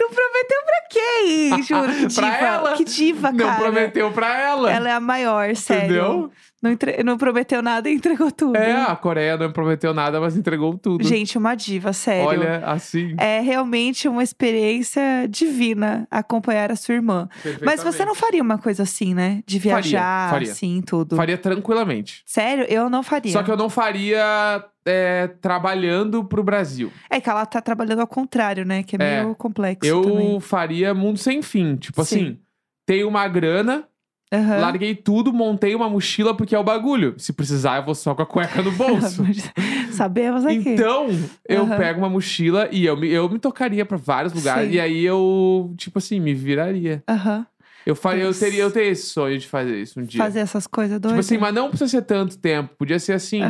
não 0.00 0.08
prometeu 0.10 0.62
pra 0.64 0.82
quem? 0.90 1.62
Juro, 1.64 1.92
que 1.92 2.06
diva. 2.06 2.20
Pra 2.20 2.46
ela. 2.46 2.72
Que 2.76 2.84
diva, 2.84 3.32
não 3.32 3.46
cara. 3.46 3.60
prometeu 3.60 4.12
pra 4.12 4.38
ela. 4.40 4.72
Ela 4.72 4.88
é 4.88 4.92
a 4.92 5.00
maior, 5.00 5.54
sério. 5.56 5.84
Entendeu? 5.84 6.32
Não, 6.66 6.72
entre- 6.72 7.02
não 7.04 7.16
prometeu 7.16 7.62
nada 7.62 7.88
e 7.88 7.94
entregou 7.94 8.30
tudo. 8.30 8.56
É, 8.56 8.82
a 8.82 8.96
Coreia 8.96 9.36
não 9.36 9.52
prometeu 9.52 9.94
nada, 9.94 10.20
mas 10.20 10.36
entregou 10.36 10.76
tudo. 10.76 11.04
Gente, 11.04 11.38
uma 11.38 11.54
diva, 11.54 11.92
sério. 11.92 12.26
Olha, 12.26 12.58
assim. 12.66 13.14
É 13.18 13.40
realmente 13.40 14.08
uma 14.08 14.22
experiência 14.22 15.26
divina 15.28 16.06
acompanhar 16.10 16.72
a 16.72 16.76
sua 16.76 16.94
irmã. 16.94 17.28
Mas 17.64 17.82
você 17.82 18.04
não 18.04 18.14
faria 18.14 18.42
uma 18.42 18.58
coisa 18.58 18.82
assim, 18.82 19.14
né? 19.14 19.42
De 19.46 19.60
Faria, 19.60 19.74
viajar, 19.82 20.30
faria. 20.30 20.50
assim, 20.52 20.82
tudo. 20.84 21.16
Faria 21.16 21.38
tranquilamente. 21.38 22.22
Sério, 22.26 22.64
eu 22.68 22.90
não 22.90 23.02
faria. 23.02 23.32
Só 23.32 23.42
que 23.42 23.50
eu 23.50 23.56
não 23.56 23.70
faria 23.70 24.64
é, 24.84 25.28
trabalhando 25.40 26.24
pro 26.24 26.42
Brasil. 26.42 26.90
É 27.10 27.20
que 27.20 27.28
ela 27.30 27.46
tá 27.46 27.60
trabalhando 27.60 28.00
ao 28.00 28.06
contrário, 28.06 28.64
né? 28.64 28.82
Que 28.82 28.96
é, 28.96 28.98
É. 29.04 29.22
meio 29.22 29.34
complexo 29.34 29.88
Eu 29.88 30.02
também. 30.02 30.40
faria 30.40 30.92
mundo 30.94 31.18
sem 31.18 31.42
fim. 31.42 31.76
Tipo 31.76 32.04
Sim. 32.04 32.16
assim, 32.16 32.38
tenho 32.86 33.08
uma 33.08 33.26
grana, 33.28 33.84
Aham. 34.32 34.60
larguei 34.60 34.94
tudo, 34.94 35.32
montei 35.32 35.74
uma 35.74 35.88
mochila 35.88 36.36
porque 36.36 36.54
é 36.54 36.58
o 36.58 36.64
bagulho. 36.64 37.14
Se 37.18 37.32
precisar, 37.32 37.76
eu 37.76 37.84
vou 37.84 37.94
só 37.94 38.14
com 38.14 38.22
a 38.22 38.26
cueca 38.26 38.60
no 38.62 38.72
bolso. 38.72 39.22
Sabemos 39.92 40.44
aqui. 40.44 40.70
Então, 40.70 41.08
eu 41.48 41.62
Aham. 41.62 41.76
pego 41.76 41.98
uma 42.00 42.08
mochila 42.08 42.68
e 42.72 42.84
eu 42.84 42.96
me, 42.96 43.08
eu 43.08 43.28
me 43.28 43.38
tocaria 43.38 43.86
pra 43.86 43.96
vários 43.96 44.32
lugares. 44.32 44.68
Sim. 44.68 44.74
E 44.76 44.80
aí 44.80 45.04
eu, 45.04 45.72
tipo 45.76 45.98
assim, 45.98 46.18
me 46.18 46.34
viraria. 46.34 47.02
Aham. 47.08 47.46
Eu, 47.86 47.94
faria, 47.94 48.24
eu, 48.24 48.34
teria, 48.36 48.62
eu 48.62 48.70
teria 48.72 48.90
esse 48.90 49.06
sonho 49.10 49.38
de 49.38 49.46
fazer 49.46 49.80
isso 49.80 50.00
um 50.00 50.02
dia. 50.02 50.20
Fazer 50.20 50.40
essas 50.40 50.66
coisas 50.66 50.96
Tipo 50.96 51.08
doidas. 51.08 51.24
assim, 51.26 51.38
mas 51.38 51.54
não 51.54 51.68
precisa 51.68 51.88
ser 51.88 52.02
tanto 52.02 52.36
tempo. 52.36 52.74
Podia 52.76 52.98
ser 52.98 53.12
assim, 53.12 53.40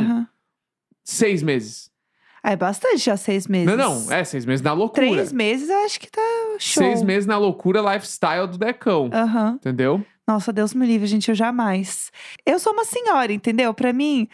seis 1.03 1.41
meses. 1.41 1.89
Ah, 2.43 2.51
É 2.51 2.55
bastante 2.55 2.99
já 2.99 3.17
seis 3.17 3.47
meses. 3.47 3.65
Não, 3.75 3.75
não. 4.05 4.11
É, 4.11 4.23
seis 4.23 4.45
meses 4.45 4.61
na 4.61 4.73
loucura. 4.73 5.07
Três 5.07 5.31
meses 5.33 5.69
eu 5.69 5.79
acho 5.85 5.99
que 5.99 6.09
tá 6.11 6.21
show. 6.59 6.83
Seis 6.83 7.01
meses 7.01 7.25
na 7.25 7.37
loucura 7.37 7.81
lifestyle 7.81 8.47
do 8.47 8.57
Decão. 8.59 9.09
Entendeu? 9.55 10.05
Nossa, 10.27 10.51
Deus 10.51 10.73
me 10.73 10.85
livre, 10.85 11.07
gente, 11.07 11.29
eu 11.29 11.35
jamais. 11.35 12.11
Eu 12.45 12.59
sou 12.59 12.73
uma 12.73 12.83
senhora, 12.83 13.31
entendeu? 13.31 13.73
Pra 13.73 13.93
mim, 13.93 14.27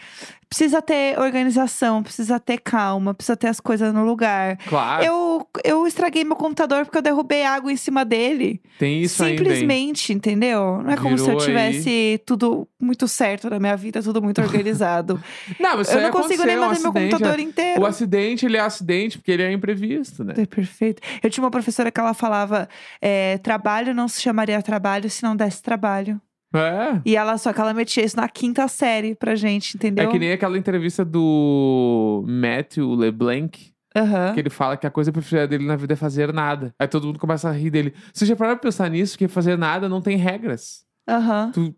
precisa 0.54 0.84
ter 0.84 1.20
organização, 1.20 2.04
precisa 2.04 2.40
ter 2.40 2.60
calma, 2.60 3.12
precisa 3.12 3.36
ter 3.36 3.48
as 3.48 3.60
coisas 3.60 3.92
no 3.92 4.06
lugar. 4.06 4.58
Claro. 4.70 5.04
Eu, 5.04 5.48
eu 5.64 5.88
estraguei 5.88 6.24
meu 6.24 6.36
computador 6.36 6.86
porque 6.86 7.00
eu 7.00 7.02
derrubei 7.02 7.44
água 7.44 7.72
em 7.72 7.76
cima 7.76 8.06
dele. 8.06 8.62
Tem 8.78 9.02
isso 9.02 9.24
ainda. 9.24 9.44
Simplesmente, 9.44 10.14
entendeu? 10.14 10.84
Não 10.84 10.92
é 10.92 10.96
como 10.96 11.18
se 11.18 11.24
eu 11.24 11.40
Virou 11.40 11.40
aí. 11.40 11.46
tivesse 11.48 12.22
tudo 12.24 12.68
muito 12.80 13.08
certo 13.08 13.50
na 13.50 13.60
minha 13.60 13.76
vida, 13.76 14.04
tudo 14.04 14.22
muito 14.22 14.42
organizado. 14.42 15.20
Não, 15.60 15.78
mas 15.78 15.88
isso 15.88 15.98
eu 15.98 16.04
não 16.04 16.12
consigo 16.12 16.44
nem 16.44 16.56
aconteceu, 16.56 16.90
um 16.90 16.94
manter 16.94 17.00
meu 17.00 17.12
computador 17.12 17.40
é- 17.40 17.42
inteiro. 17.42 17.82
O 17.82 17.86
acidente, 17.86 18.46
ele 18.46 18.58
é 18.58 18.60
acidente 18.60 19.18
porque 19.18 19.32
ele 19.32 19.42
é 19.42 19.52
imprevisto, 19.52 20.24
né? 20.24 20.36
É 20.38 20.46
perfeito. 20.46 21.02
Eu 21.24 21.30
tinha 21.32 21.44
uma 21.44 21.52
professora 21.52 21.92
que 21.92 22.00
ela 22.00 22.14
falava: 22.14 22.70
é, 23.02 23.40
trabalho 23.40 23.94
não 23.94 24.08
se 24.08 24.22
chamaria 24.22 24.62
trabalho 24.62 25.10
se 25.10 25.24
não 25.24 25.36
desse 25.36 25.64
trabalho. 25.64 26.22
É. 26.54 27.02
E 27.06 27.16
ela, 27.16 27.38
só 27.38 27.52
que 27.52 27.60
ela 27.60 27.74
metia 27.74 28.04
isso 28.06 28.16
na 28.16 28.30
quinta 28.30 28.68
série 28.68 29.16
pra 29.16 29.36
gente, 29.36 29.76
entendeu? 29.76 30.08
É 30.08 30.12
que 30.12 30.20
nem 30.20 30.32
aquela 30.32 30.58
entrevista 30.58 31.04
do 31.04 32.24
Matthew 32.28 32.94
LeBlanc, 32.96 33.74
Aham. 33.96 34.34
que 34.34 34.40
ele 34.40 34.50
fala 34.50 34.78
que 34.78 34.86
a 34.88 34.92
coisa 34.92 35.12
preferida 35.12 35.48
dele 35.48 35.66
na 35.66 35.76
vida 35.76 35.94
é 35.94 35.96
fazer 35.96 36.32
nada. 36.34 36.74
Aí 36.80 36.88
todo 36.88 37.08
mundo 37.08 37.20
começa 37.20 37.50
a 37.50 37.52
rir 37.52 37.70
dele. 37.70 37.94
Você 38.14 38.26
já 38.26 38.36
parou 38.36 38.56
pra 38.56 38.62
pensar 38.64 38.90
nisso? 38.90 39.18
Que 39.18 39.28
fazer 39.28 39.58
nada 39.58 39.90
não 39.90 40.02
tem 40.02 40.18
regras. 40.18 40.86
Aham. 41.08 41.52
Tu 41.54 41.60
não 41.62 41.74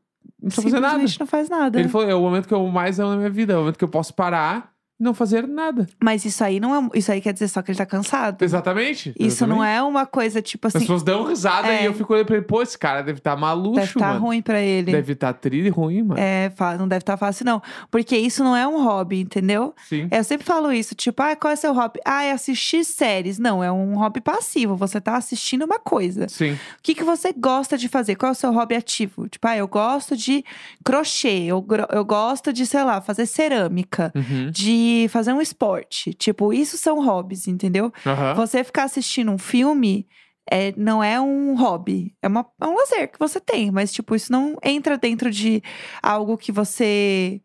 precisa 0.50 0.62
fazer 0.63 0.79
nada. 0.79 1.03
Não 1.20 1.27
faz 1.27 1.50
nada. 1.50 1.79
Ele 1.79 1.89
falou, 1.89 2.10
é 2.10 2.15
o 2.15 2.22
momento 2.22 2.48
que 2.48 2.53
eu 2.53 2.65
mais 2.67 3.00
amo 3.00 3.12
na 3.12 3.17
minha 3.17 3.29
vida. 3.29 3.53
É 3.53 3.55
o 3.55 3.60
momento 3.62 3.77
que 3.77 3.84
eu 3.84 3.89
posso 3.89 4.13
parar, 4.13 4.72
não 5.00 5.14
fazer 5.14 5.46
nada. 5.48 5.88
Mas 6.02 6.24
isso 6.24 6.44
aí 6.44 6.60
não 6.60 6.74
é. 6.74 6.90
Isso 6.98 7.12
aí 7.12 7.20
quer 7.20 7.34
dizer 7.34 7.48
só 7.50 7.62
que 7.62 7.72
ele 7.72 7.78
tá 7.78 7.86
cansado. 7.86 8.42
Exatamente. 8.44 9.14
Isso 9.20 9.46
não 9.46 9.58
exatamente. 9.58 9.78
é 9.78 9.84
uma 9.84 10.06
coisa 10.06 10.42
tipo 10.42 10.68
As 10.68 10.75
assim. 10.75 10.86
pessoas 10.86 11.04
dão 11.04 11.25
risada 11.25 11.68
É. 11.68 11.84
e 11.84 11.86
eu 11.86 11.94
fico 11.94 12.14
olhando 12.14 12.25
pra 12.28 12.38
ele, 12.38 12.46
pô, 12.46 12.62
esse 12.62 12.78
cara 12.78 13.02
deve 13.02 13.20
estar 13.20 13.36
maluco, 13.36 13.75
Deve 13.75 13.88
estar 13.88 14.14
mano. 14.14 14.20
ruim 14.25 14.42
pra 14.42 14.62
ele. 14.62 14.92
Deve 14.94 15.14
estar 15.14 15.34
tri 15.34 15.68
ruim, 15.70 16.02
mano. 16.04 16.20
É, 16.20 16.52
não 16.80 16.88
deve 16.88 17.02
estar 17.04 17.18
fácil, 17.18 17.46
não. 17.46 17.62
Porque 17.92 18.16
isso 18.16 18.44
não 18.44 18.56
é 18.56 18.66
um 18.68 18.84
hobby, 18.84 19.20
entendeu? 19.22 19.74
Sim. 19.88 20.08
Eu 20.10 20.24
sempre 20.24 20.46
falo 20.46 20.72
isso, 20.72 20.96
tipo, 20.96 21.22
ah, 21.22 21.36
qual 21.36 21.52
é 21.52 21.56
seu 21.58 21.74
hobby? 21.74 22.00
Ah, 22.06 22.24
é 22.24 22.32
assistir 22.32 22.84
séries. 22.86 23.38
Não, 23.38 23.62
é 23.64 23.72
um 23.72 23.96
hobby 23.98 24.22
passivo. 24.22 24.75
Você 24.78 25.02
tá 25.02 25.18
assistindo 25.18 25.64
uma 25.66 25.78
coisa. 25.80 26.28
Sim. 26.30 26.54
O 26.54 26.58
que, 26.82 26.96
que 26.96 27.04
você 27.04 27.34
gosta 27.34 27.78
de 27.78 27.90
fazer? 27.90 28.16
Qual 28.16 28.30
é 28.30 28.32
o 28.32 28.36
seu 28.36 28.54
hobby 28.54 28.75
ativo? 28.75 29.28
Tipo, 29.28 29.48
ah, 29.48 29.58
eu 29.58 29.68
gosto 29.68 30.16
de 30.16 30.44
crochê, 30.84 31.44
eu, 31.44 31.66
eu 31.92 32.06
gosto 32.06 32.54
de, 32.54 32.66
sei 32.66 32.84
lá, 32.84 33.02
fazer 33.02 33.25
cerâmica, 33.25 34.12
Uhum. 34.16 34.50
de 34.52 34.85
fazer 35.10 35.34
um 35.34 35.42
esporte. 35.42 36.13
Tipo, 36.13 36.51
isso 36.54 36.77
são 36.77 37.04
hobbies, 37.06 37.48
entendeu? 37.48 37.92
Aham. 38.06 38.34
Você 38.36 38.63
ficar 38.63 38.84
assistindo 38.84 39.32
um 39.32 39.38
filme 39.38 40.08
é, 40.50 40.74
não 40.77 41.04
é 41.04 41.20
um 41.20 41.56
hobby, 41.56 42.15
é, 42.22 42.27
uma, 42.27 42.46
é 42.62 42.65
um 42.65 42.75
lazer 42.75 43.12
que 43.12 43.18
você 43.18 43.39
tem, 43.39 43.72
mas, 43.72 43.92
tipo, 43.92 44.15
isso 44.15 44.32
não 44.32 44.58
entra 44.63 44.96
dentro 44.98 45.32
de 45.32 45.62
algo 46.04 46.38
que 46.38 46.51
você 46.51 47.42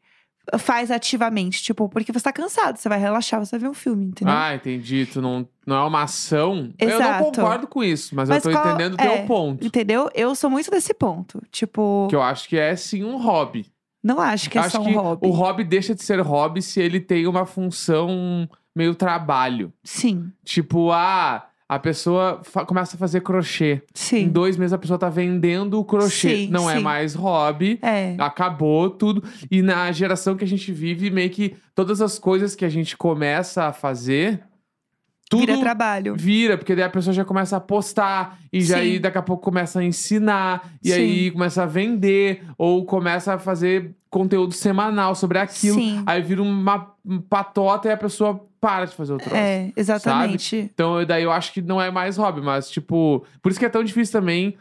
faz 0.59 0.91
ativamente, 0.91 1.63
tipo, 1.63 1.89
porque 1.89 2.13
você 2.13 2.25
tá 2.25 2.33
cansado, 2.33 2.77
você 2.77 2.89
vai 2.89 2.99
relaxar, 2.99 3.39
você 3.41 3.53
vai 3.53 3.61
ver 3.61 3.69
um 3.69 3.75
filme, 3.75 4.07
entendeu? 4.07 4.35
Ah, 4.35 4.55
entendi. 4.55 5.07
Tu 5.07 5.23
não, 5.23 5.49
não 5.67 5.77
é 5.77 5.85
uma 5.87 6.03
ação. 6.03 6.73
Eu 6.79 6.89
não 6.89 6.97
Exato. 6.97 7.25
concordo 7.25 7.67
com 7.69 7.85
isso, 7.85 8.15
mas, 8.15 8.29
Mas 8.29 8.45
eu 8.45 8.51
tô 8.53 8.59
qual- 8.59 8.69
entendendo 8.75 8.95
o 8.95 8.97
teu 8.97 9.13
é, 9.13 9.27
ponto. 9.27 9.65
Entendeu? 9.65 10.11
Eu 10.15 10.35
sou 10.35 10.51
muito 10.51 10.71
desse 10.71 10.93
ponto. 10.93 11.41
Tipo, 11.53 12.07
Que 12.11 12.17
eu 12.17 12.23
acho 12.23 12.49
que 12.49 12.57
é 12.59 12.75
sim 12.75 13.05
um 13.05 13.17
hobby. 13.17 13.67
Não 14.03 14.21
acho 14.21 14.49
que 14.51 14.59
é 14.59 14.63
acho 14.63 14.77
só 14.77 14.83
um 14.83 14.85
que 14.85 14.93
hobby. 14.93 15.27
o 15.27 15.31
hobby 15.31 15.65
deixa 15.65 15.95
de 15.95 16.03
ser 16.03 16.21
hobby 16.21 16.63
se 16.63 16.81
ele 16.81 17.01
tem 17.01 17.27
uma 17.27 17.45
função 17.47 18.49
meio 18.75 18.95
trabalho. 18.95 19.73
Sim, 19.83 20.31
Tipo, 20.45 20.91
ah, 20.91 21.47
a 21.69 21.79
pessoa 21.79 22.41
começa 22.67 22.97
a 22.97 22.99
fazer 22.99 23.21
crochê. 23.21 23.75
Em 23.75 23.81
sim. 23.95 24.29
dois 24.29 24.57
meses 24.57 24.73
a 24.73 24.79
pessoa 24.79 24.99
tá 24.99 25.09
vendendo 25.09 25.79
o 25.79 25.85
crochê. 25.85 26.37
Sim, 26.37 26.49
não 26.49 26.69
é 26.69 26.77
sim. 26.77 26.83
mais 26.83 27.15
hobby. 27.15 27.79
É. 27.81 28.17
Acabou 28.19 28.91
tudo. 28.91 29.23
E 29.49 29.63
na 29.63 29.93
geração 29.93 30.37
que 30.37 30.43
a 30.43 30.49
gente 30.49 30.73
vive, 30.73 31.11
meio 31.11 31.31
que 31.31 31.55
todas 31.75 32.01
as 32.01 32.19
coisas 32.19 32.57
que 32.57 32.65
a 32.65 32.69
gente 32.69 32.97
começa 32.97 33.65
a 33.67 33.73
fazer. 33.73 34.43
Tudo 35.31 35.47
Vira 35.47 35.61
trabalho. 35.61 36.17
vira, 36.17 36.59
porque 36.59 36.75
daí 36.75 36.85
a 36.85 36.91
pessoa 36.91 37.15
já 37.15 37.25
começa 37.25 37.57
a 37.57 37.61
postar, 37.61 38.37
e 38.53 38.61
já 38.61 38.75
Sim. 38.75 38.81
aí 38.81 38.99
daqui 38.99 39.17
a 39.17 39.23
pouco 39.23 39.45
começa 39.45 39.79
a 39.79 39.85
ensinar, 39.85 40.73
e 40.83 40.89
Sim. 40.91 40.95
aí 40.97 41.31
começa 41.31 41.63
a 41.63 41.67
vender, 41.67 42.43
ou 42.59 42.85
começa 42.85 43.35
a 43.35 43.39
fazer 43.39 43.95
conteúdo 44.11 44.53
semanal 44.53 45.15
sobre 45.15 45.39
aquilo. 45.39 45.79
Sim. 45.79 46.03
Aí 46.05 46.21
vira 46.21 46.43
uma 46.43 46.95
patota 47.29 47.89
e 47.89 47.93
a 47.93 47.97
pessoa 47.97 48.45
para 48.61 48.87
de 48.87 48.95
fazer 48.97 49.13
o 49.13 49.19
troço. 49.19 49.37
É, 49.37 49.73
exatamente. 49.77 50.57
Então, 50.75 51.07
daí 51.07 51.23
eu 51.23 51.31
acho 51.31 51.53
que 51.53 51.63
não 51.63 51.81
é 51.81 51.93
mais 51.93 52.17
hobby, 52.17 52.41
mas, 52.41 52.69
tipo, 52.69 53.25
por 53.41 53.51
isso 53.51 53.59
que 53.61 53.67
é 53.67 53.71
tão 53.71 53.85
difícil 53.85 54.13
também, 54.21 54.57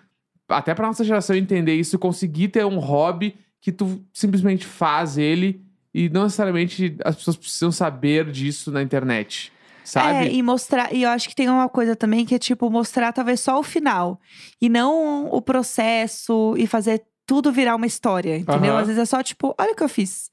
até 0.47 0.75
pra 0.75 0.85
nossa 0.85 1.03
geração 1.03 1.35
entender 1.35 1.73
isso, 1.73 1.97
conseguir 1.97 2.49
ter 2.49 2.63
um 2.63 2.77
hobby 2.77 3.33
que 3.59 3.71
tu 3.71 3.99
simplesmente 4.13 4.67
faz 4.67 5.17
ele 5.17 5.61
e 5.91 6.09
não 6.09 6.25
necessariamente 6.25 6.95
as 7.03 7.15
pessoas 7.15 7.35
precisam 7.35 7.71
saber 7.71 8.29
disso 8.29 8.71
na 8.71 8.83
internet. 8.83 9.51
Sabe? 9.89 10.27
É, 10.27 10.31
e 10.31 10.43
mostrar. 10.43 10.93
E 10.93 11.01
eu 11.01 11.09
acho 11.09 11.27
que 11.27 11.33
tem 11.33 11.49
uma 11.49 11.67
coisa 11.67 11.95
também 11.95 12.23
que 12.23 12.35
é 12.35 12.39
tipo 12.39 12.69
mostrar 12.69 13.11
talvez 13.11 13.39
só 13.39 13.59
o 13.59 13.63
final. 13.63 14.21
E 14.61 14.69
não 14.69 15.25
o 15.31 15.41
processo 15.41 16.53
e 16.57 16.67
fazer 16.67 17.03
tudo 17.25 17.51
virar 17.51 17.75
uma 17.75 17.87
história, 17.87 18.37
entendeu? 18.37 18.73
Aham. 18.73 18.81
Às 18.81 18.87
vezes 18.87 19.01
é 19.01 19.05
só 19.05 19.23
tipo, 19.23 19.55
olha 19.57 19.71
o 19.71 19.75
que 19.75 19.83
eu 19.83 19.89
fiz. 19.89 20.29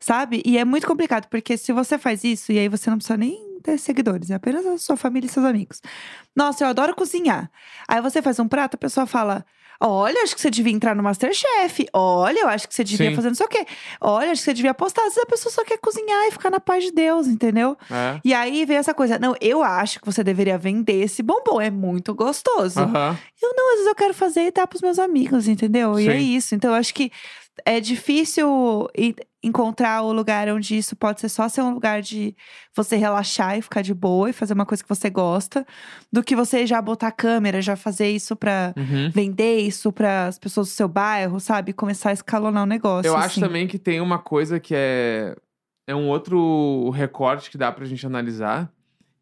Sabe? 0.00 0.42
E 0.44 0.56
é 0.56 0.64
muito 0.64 0.86
complicado, 0.86 1.28
porque 1.28 1.56
se 1.58 1.70
você 1.70 1.98
faz 1.98 2.24
isso, 2.24 2.50
e 2.50 2.58
aí 2.58 2.66
você 2.66 2.88
não 2.88 2.96
precisa 2.96 3.18
nem 3.18 3.60
ter 3.62 3.78
seguidores, 3.78 4.30
é 4.30 4.34
apenas 4.34 4.64
a 4.64 4.78
sua 4.78 4.96
família 4.96 5.26
e 5.26 5.30
seus 5.30 5.44
amigos. 5.44 5.82
Nossa, 6.34 6.64
eu 6.64 6.68
adoro 6.68 6.94
cozinhar. 6.94 7.50
Aí 7.86 8.00
você 8.00 8.22
faz 8.22 8.38
um 8.38 8.48
prato, 8.48 8.76
a 8.76 8.78
pessoa 8.78 9.06
fala. 9.06 9.44
Olha, 9.80 10.22
acho 10.22 10.34
que 10.34 10.40
você 10.40 10.50
devia 10.50 10.72
entrar 10.72 10.94
no 10.94 11.02
Masterchef. 11.02 11.86
Olha, 11.92 12.40
eu 12.40 12.48
acho 12.48 12.68
que 12.68 12.74
você 12.74 12.84
devia 12.84 13.10
Sim. 13.10 13.16
fazer 13.16 13.28
não 13.28 13.34
sei 13.34 13.46
o 13.46 13.48
quê. 13.48 13.66
Olha, 14.00 14.32
acho 14.32 14.40
que 14.40 14.44
você 14.46 14.54
devia 14.54 14.74
postar. 14.74 15.02
Às 15.02 15.14
vezes 15.14 15.22
a 15.22 15.26
pessoa 15.26 15.52
só 15.52 15.64
quer 15.64 15.78
cozinhar 15.78 16.26
e 16.28 16.30
ficar 16.30 16.50
na 16.50 16.60
paz 16.60 16.84
de 16.84 16.92
Deus, 16.92 17.26
entendeu? 17.26 17.76
É. 17.90 18.20
E 18.24 18.32
aí 18.32 18.64
vem 18.64 18.76
essa 18.76 18.94
coisa, 18.94 19.18
não, 19.18 19.34
eu 19.40 19.62
acho 19.62 20.00
que 20.00 20.06
você 20.06 20.22
deveria 20.24 20.56
vender 20.56 21.02
esse 21.02 21.22
bombom, 21.22 21.60
é 21.60 21.70
muito 21.70 22.14
gostoso. 22.14 22.80
Aham. 22.80 23.18
Eu 23.42 23.54
não, 23.54 23.70
às 23.70 23.74
vezes 23.74 23.88
eu 23.88 23.94
quero 23.94 24.14
fazer 24.14 24.46
e 24.46 24.50
dar 24.50 24.66
pros 24.66 24.80
meus 24.82 24.98
amigos, 24.98 25.48
entendeu? 25.48 25.98
E 25.98 26.08
é 26.08 26.18
Sim. 26.18 26.36
isso. 26.36 26.54
Então 26.54 26.70
eu 26.70 26.76
acho 26.76 26.94
que 26.94 27.10
é 27.64 27.80
difícil 27.80 28.88
encontrar 29.46 30.02
o 30.02 30.12
lugar 30.12 30.48
onde 30.48 30.76
isso 30.76 30.96
pode 30.96 31.20
ser 31.20 31.28
só 31.28 31.48
ser 31.48 31.62
um 31.62 31.74
lugar 31.74 32.00
de 32.02 32.34
você 32.74 32.96
relaxar 32.96 33.58
e 33.58 33.62
ficar 33.62 33.82
de 33.82 33.92
boa 33.94 34.30
e 34.30 34.32
fazer 34.32 34.54
uma 34.54 34.64
coisa 34.66 34.82
que 34.82 34.88
você 34.88 35.10
gosta, 35.10 35.66
do 36.12 36.22
que 36.22 36.34
você 36.34 36.66
já 36.66 36.80
botar 36.80 37.08
a 37.08 37.12
câmera, 37.12 37.60
já 37.60 37.76
fazer 37.76 38.10
isso 38.10 38.34
pra 38.34 38.72
Uhum. 38.76 39.10
vender 39.10 39.58
isso 39.58 39.92
para 39.92 40.26
as 40.26 40.38
pessoas 40.38 40.68
do 40.68 40.72
seu 40.72 40.88
bairro, 40.88 41.38
sabe? 41.40 41.72
Começar 41.72 42.10
a 42.10 42.12
escalonar 42.14 42.62
o 42.62 42.66
negócio. 42.66 43.08
Eu 43.08 43.16
assim. 43.16 43.26
acho 43.26 43.40
também 43.40 43.66
que 43.66 43.78
tem 43.78 44.00
uma 44.00 44.18
coisa 44.18 44.58
que 44.58 44.74
é. 44.76 45.36
É 45.86 45.94
um 45.94 46.08
outro 46.08 46.88
recorte 46.90 47.50
que 47.50 47.58
dá 47.58 47.70
pra 47.70 47.84
gente 47.84 48.06
analisar. 48.06 48.72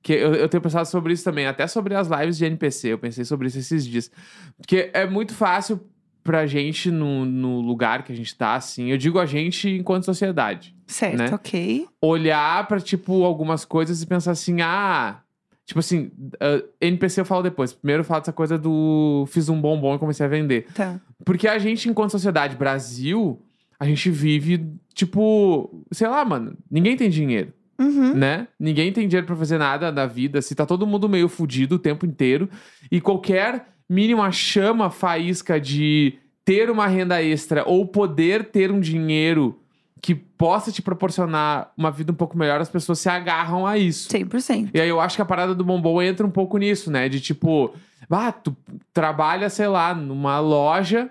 Que 0.00 0.12
eu, 0.12 0.34
eu 0.34 0.48
tenho 0.48 0.60
pensado 0.62 0.86
sobre 0.88 1.12
isso 1.12 1.24
também, 1.24 1.46
até 1.46 1.66
sobre 1.66 1.94
as 1.94 2.06
lives 2.08 2.36
de 2.38 2.44
NPC. 2.44 2.88
Eu 2.92 2.98
pensei 2.98 3.24
sobre 3.24 3.48
isso 3.48 3.58
esses 3.58 3.84
dias. 3.84 4.10
Porque 4.56 4.90
é 4.94 5.04
muito 5.06 5.34
fácil 5.34 5.80
pra 6.22 6.46
gente, 6.46 6.90
no, 6.90 7.24
no 7.24 7.60
lugar 7.60 8.04
que 8.04 8.12
a 8.12 8.16
gente 8.16 8.34
tá, 8.34 8.54
assim. 8.54 8.90
Eu 8.90 8.96
digo 8.98 9.18
a 9.18 9.26
gente 9.26 9.68
enquanto 9.68 10.04
sociedade. 10.04 10.74
Certo, 10.86 11.18
né? 11.18 11.30
ok. 11.32 11.86
Olhar 12.00 12.66
pra, 12.68 12.78
tipo, 12.80 13.24
algumas 13.24 13.64
coisas 13.64 14.02
e 14.02 14.06
pensar 14.06 14.32
assim, 14.32 14.60
ah. 14.60 15.20
Tipo 15.64 15.80
assim, 15.80 16.10
ah, 16.40 16.62
NPC 16.80 17.20
eu 17.20 17.24
falo 17.24 17.42
depois. 17.42 17.72
Primeiro 17.72 18.00
eu 18.00 18.04
falo 18.04 18.20
dessa 18.20 18.32
coisa 18.32 18.58
do 18.58 19.24
fiz 19.28 19.48
um 19.48 19.60
bombom 19.60 19.94
e 19.94 19.98
comecei 19.98 20.24
a 20.26 20.28
vender. 20.28 20.66
Tá. 20.74 21.00
Porque 21.24 21.48
a 21.48 21.58
gente, 21.58 21.88
enquanto 21.88 22.10
sociedade 22.10 22.56
Brasil, 22.56 23.40
a 23.78 23.84
gente 23.86 24.10
vive, 24.10 24.64
tipo, 24.94 25.84
sei 25.90 26.08
lá, 26.08 26.24
mano, 26.24 26.56
ninguém 26.70 26.96
tem 26.96 27.08
dinheiro, 27.10 27.52
Uhum. 27.78 28.14
né? 28.14 28.46
Ninguém 28.60 28.92
tem 28.92 29.08
dinheiro 29.08 29.26
pra 29.26 29.34
fazer 29.36 29.58
nada 29.58 29.90
na 29.90 30.06
vida. 30.06 30.40
Se 30.42 30.54
tá 30.54 30.64
todo 30.66 30.86
mundo 30.86 31.08
meio 31.08 31.28
fudido 31.28 31.76
o 31.76 31.78
tempo 31.80 32.04
inteiro. 32.06 32.48
E 32.90 33.00
qualquer 33.00 33.66
mínima 33.88 34.30
chama, 34.32 34.90
faísca 34.90 35.60
de 35.60 36.18
ter 36.44 36.70
uma 36.70 36.86
renda 36.86 37.22
extra 37.22 37.64
ou 37.66 37.86
poder 37.86 38.50
ter 38.50 38.70
um 38.70 38.80
dinheiro 38.80 39.58
que 40.00 40.16
possa 40.16 40.72
te 40.72 40.82
proporcionar 40.82 41.72
uma 41.76 41.90
vida 41.90 42.10
um 42.10 42.14
pouco 42.14 42.36
melhor, 42.36 42.60
as 42.60 42.68
pessoas 42.68 42.98
se 42.98 43.08
agarram 43.08 43.64
a 43.64 43.78
isso. 43.78 44.08
100%. 44.08 44.70
E 44.74 44.80
aí 44.80 44.88
eu 44.88 45.00
acho 45.00 45.14
que 45.14 45.22
a 45.22 45.24
parada 45.24 45.54
do 45.54 45.62
bombom 45.62 46.02
entra 46.02 46.26
um 46.26 46.30
pouco 46.30 46.58
nisso, 46.58 46.90
né? 46.90 47.08
De 47.08 47.20
tipo, 47.20 47.72
ah, 48.10 48.32
tu 48.32 48.56
trabalha, 48.92 49.48
sei 49.48 49.68
lá, 49.68 49.94
numa 49.94 50.40
loja 50.40 51.08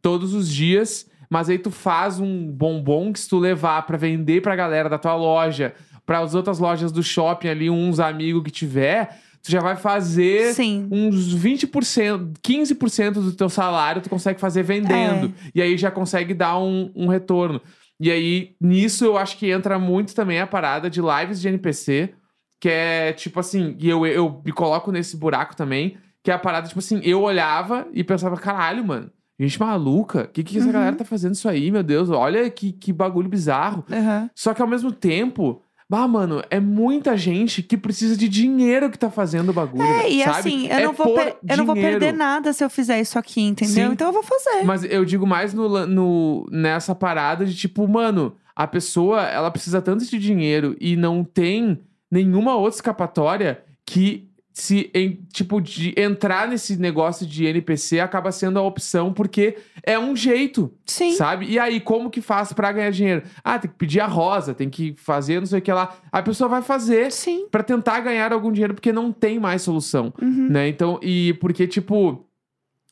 todos 0.00 0.32
os 0.32 0.48
dias, 0.48 1.06
mas 1.28 1.50
aí 1.50 1.58
tu 1.58 1.70
faz 1.70 2.18
um 2.18 2.50
bombom 2.50 3.12
que 3.12 3.20
se 3.20 3.28
tu 3.28 3.38
levar 3.38 3.82
pra 3.82 3.98
vender 3.98 4.40
pra 4.40 4.56
galera 4.56 4.88
da 4.88 4.98
tua 4.98 5.14
loja, 5.14 5.74
para 6.06 6.20
as 6.20 6.34
outras 6.34 6.58
lojas 6.58 6.90
do 6.90 7.02
shopping 7.02 7.48
ali, 7.48 7.70
uns 7.70 8.00
amigos 8.00 8.42
que 8.42 8.50
tiver, 8.50 9.20
tu 9.42 9.50
já 9.50 9.60
vai 9.60 9.76
fazer 9.76 10.54
Sim. 10.54 10.86
uns 10.90 11.34
20%, 11.34 12.32
15% 12.42 13.12
do 13.14 13.32
teu 13.32 13.48
salário 13.48 14.00
tu 14.02 14.08
consegue 14.10 14.40
fazer 14.40 14.62
vendendo. 14.62 15.26
É. 15.46 15.50
E 15.54 15.62
aí 15.62 15.76
já 15.76 15.90
consegue 15.90 16.32
dar 16.34 16.58
um, 16.58 16.90
um 16.94 17.06
retorno. 17.08 17.60
E 18.00 18.10
aí, 18.10 18.54
nisso 18.60 19.04
eu 19.04 19.16
acho 19.16 19.36
que 19.36 19.50
entra 19.50 19.78
muito 19.78 20.14
também 20.14 20.40
a 20.40 20.46
parada 20.46 20.90
de 20.90 21.00
lives 21.00 21.40
de 21.40 21.48
NPC, 21.48 22.14
que 22.60 22.68
é 22.68 23.12
tipo 23.12 23.38
assim, 23.38 23.76
e 23.78 23.88
eu, 23.88 24.04
eu 24.06 24.40
me 24.44 24.52
coloco 24.52 24.90
nesse 24.90 25.16
buraco 25.16 25.54
também, 25.54 25.96
que 26.22 26.30
é 26.30 26.34
a 26.34 26.38
parada, 26.38 26.66
tipo 26.68 26.80
assim, 26.80 27.00
eu 27.04 27.20
olhava 27.22 27.86
e 27.92 28.02
pensava, 28.02 28.36
caralho, 28.36 28.84
mano, 28.84 29.10
gente 29.38 29.58
maluca, 29.60 30.22
o 30.24 30.28
que, 30.28 30.42
que 30.42 30.56
essa 30.58 30.66
Uhum. 30.66 30.72
galera 30.72 30.96
tá 30.96 31.04
fazendo 31.04 31.34
isso 31.34 31.48
aí, 31.48 31.70
meu 31.70 31.82
Deus, 31.82 32.10
olha 32.10 32.48
que, 32.50 32.72
que 32.72 32.92
bagulho 32.92 33.28
bizarro. 33.28 33.84
Aham. 33.90 34.28
Só 34.34 34.52
que 34.54 34.62
ao 34.62 34.68
mesmo 34.68 34.90
tempo. 34.92 35.61
Bah, 35.92 36.08
mano, 36.08 36.42
é 36.48 36.58
muita 36.58 37.18
gente 37.18 37.62
que 37.62 37.76
precisa 37.76 38.16
de 38.16 38.26
dinheiro 38.26 38.88
que 38.88 38.98
tá 38.98 39.10
fazendo 39.10 39.50
o 39.50 39.52
bagulho. 39.52 39.82
É, 39.82 40.08
e 40.08 40.24
sabe? 40.24 40.38
assim, 40.38 40.66
eu, 40.68 40.72
É 40.78 40.84
não 40.84 40.92
vou 40.94 41.18
eu 41.18 41.56
não 41.58 41.66
vou 41.66 41.74
perder 41.74 42.14
nada 42.14 42.50
se 42.54 42.64
eu 42.64 42.70
fizer 42.70 42.98
isso 42.98 43.18
aqui, 43.18 43.42
entendeu? 43.42 43.88
Sim. 43.88 43.92
Então 43.92 44.06
eu 44.06 44.12
vou 44.14 44.22
fazer. 44.22 44.64
Mas 44.64 44.84
eu 44.84 45.04
digo 45.04 45.26
mais 45.26 45.52
no, 45.52 45.86
no- 45.86 46.46
nessa 46.50 46.94
parada 46.94 47.44
de 47.44 47.54
tipo, 47.54 47.86
mano, 47.86 48.34
a 48.56 48.66
pessoa, 48.66 49.20
ela 49.24 49.50
precisa 49.50 49.82
tanto 49.82 50.06
de 50.06 50.18
dinheiro 50.18 50.74
e 50.80 50.96
não 50.96 51.22
tem 51.22 51.78
nenhuma 52.10 52.54
outra 52.56 52.76
escapatória 52.78 53.62
que 53.84 54.30
se, 54.52 54.90
em- 54.94 55.18
tipo, 55.32 55.60
de 55.60 55.94
entrar 55.96 56.46
nesse 56.46 56.76
negócio 56.76 57.26
de 57.26 57.46
NPC 57.46 58.00
acaba 58.00 58.30
sendo 58.30 58.58
a 58.58 58.62
opção 58.62 59.12
porque 59.12 59.56
é 59.82 59.98
um 59.98 60.14
jeito, 60.14 60.72
Sim. 60.86 61.12
sabe? 61.12 61.46
E 61.46 61.58
aí, 61.58 61.80
como 61.80 62.10
que 62.10 62.20
faz 62.20 62.52
pra 62.52 62.70
ganhar 62.70 62.90
dinheiro? 62.90 63.22
Ah, 63.42 63.58
tem 63.58 63.70
que 63.70 63.76
pedir 63.78 64.00
a 64.00 64.06
rosa, 64.06 64.52
tem 64.54 64.68
que 64.68 64.94
fazer 64.98 65.40
não 65.40 65.46
sei 65.46 65.58
o 65.58 65.62
que 65.62 65.72
lá. 65.72 65.94
A 66.12 66.22
pessoa 66.22 66.48
vai 66.48 66.60
fazer 66.62 67.10
Sim. 67.10 67.46
pra 67.50 67.62
tentar 67.62 68.00
ganhar 68.00 68.32
algum 68.32 68.52
dinheiro 68.52 68.74
porque 68.74 68.92
não 68.92 69.10
tem 69.10 69.38
mais 69.40 69.62
solução 69.62 70.12
Uhum. 70.20 70.48
né? 70.50 70.68
Então, 70.68 70.98
e 71.02 71.32
porque, 71.40 71.66
tipo, 71.66 72.26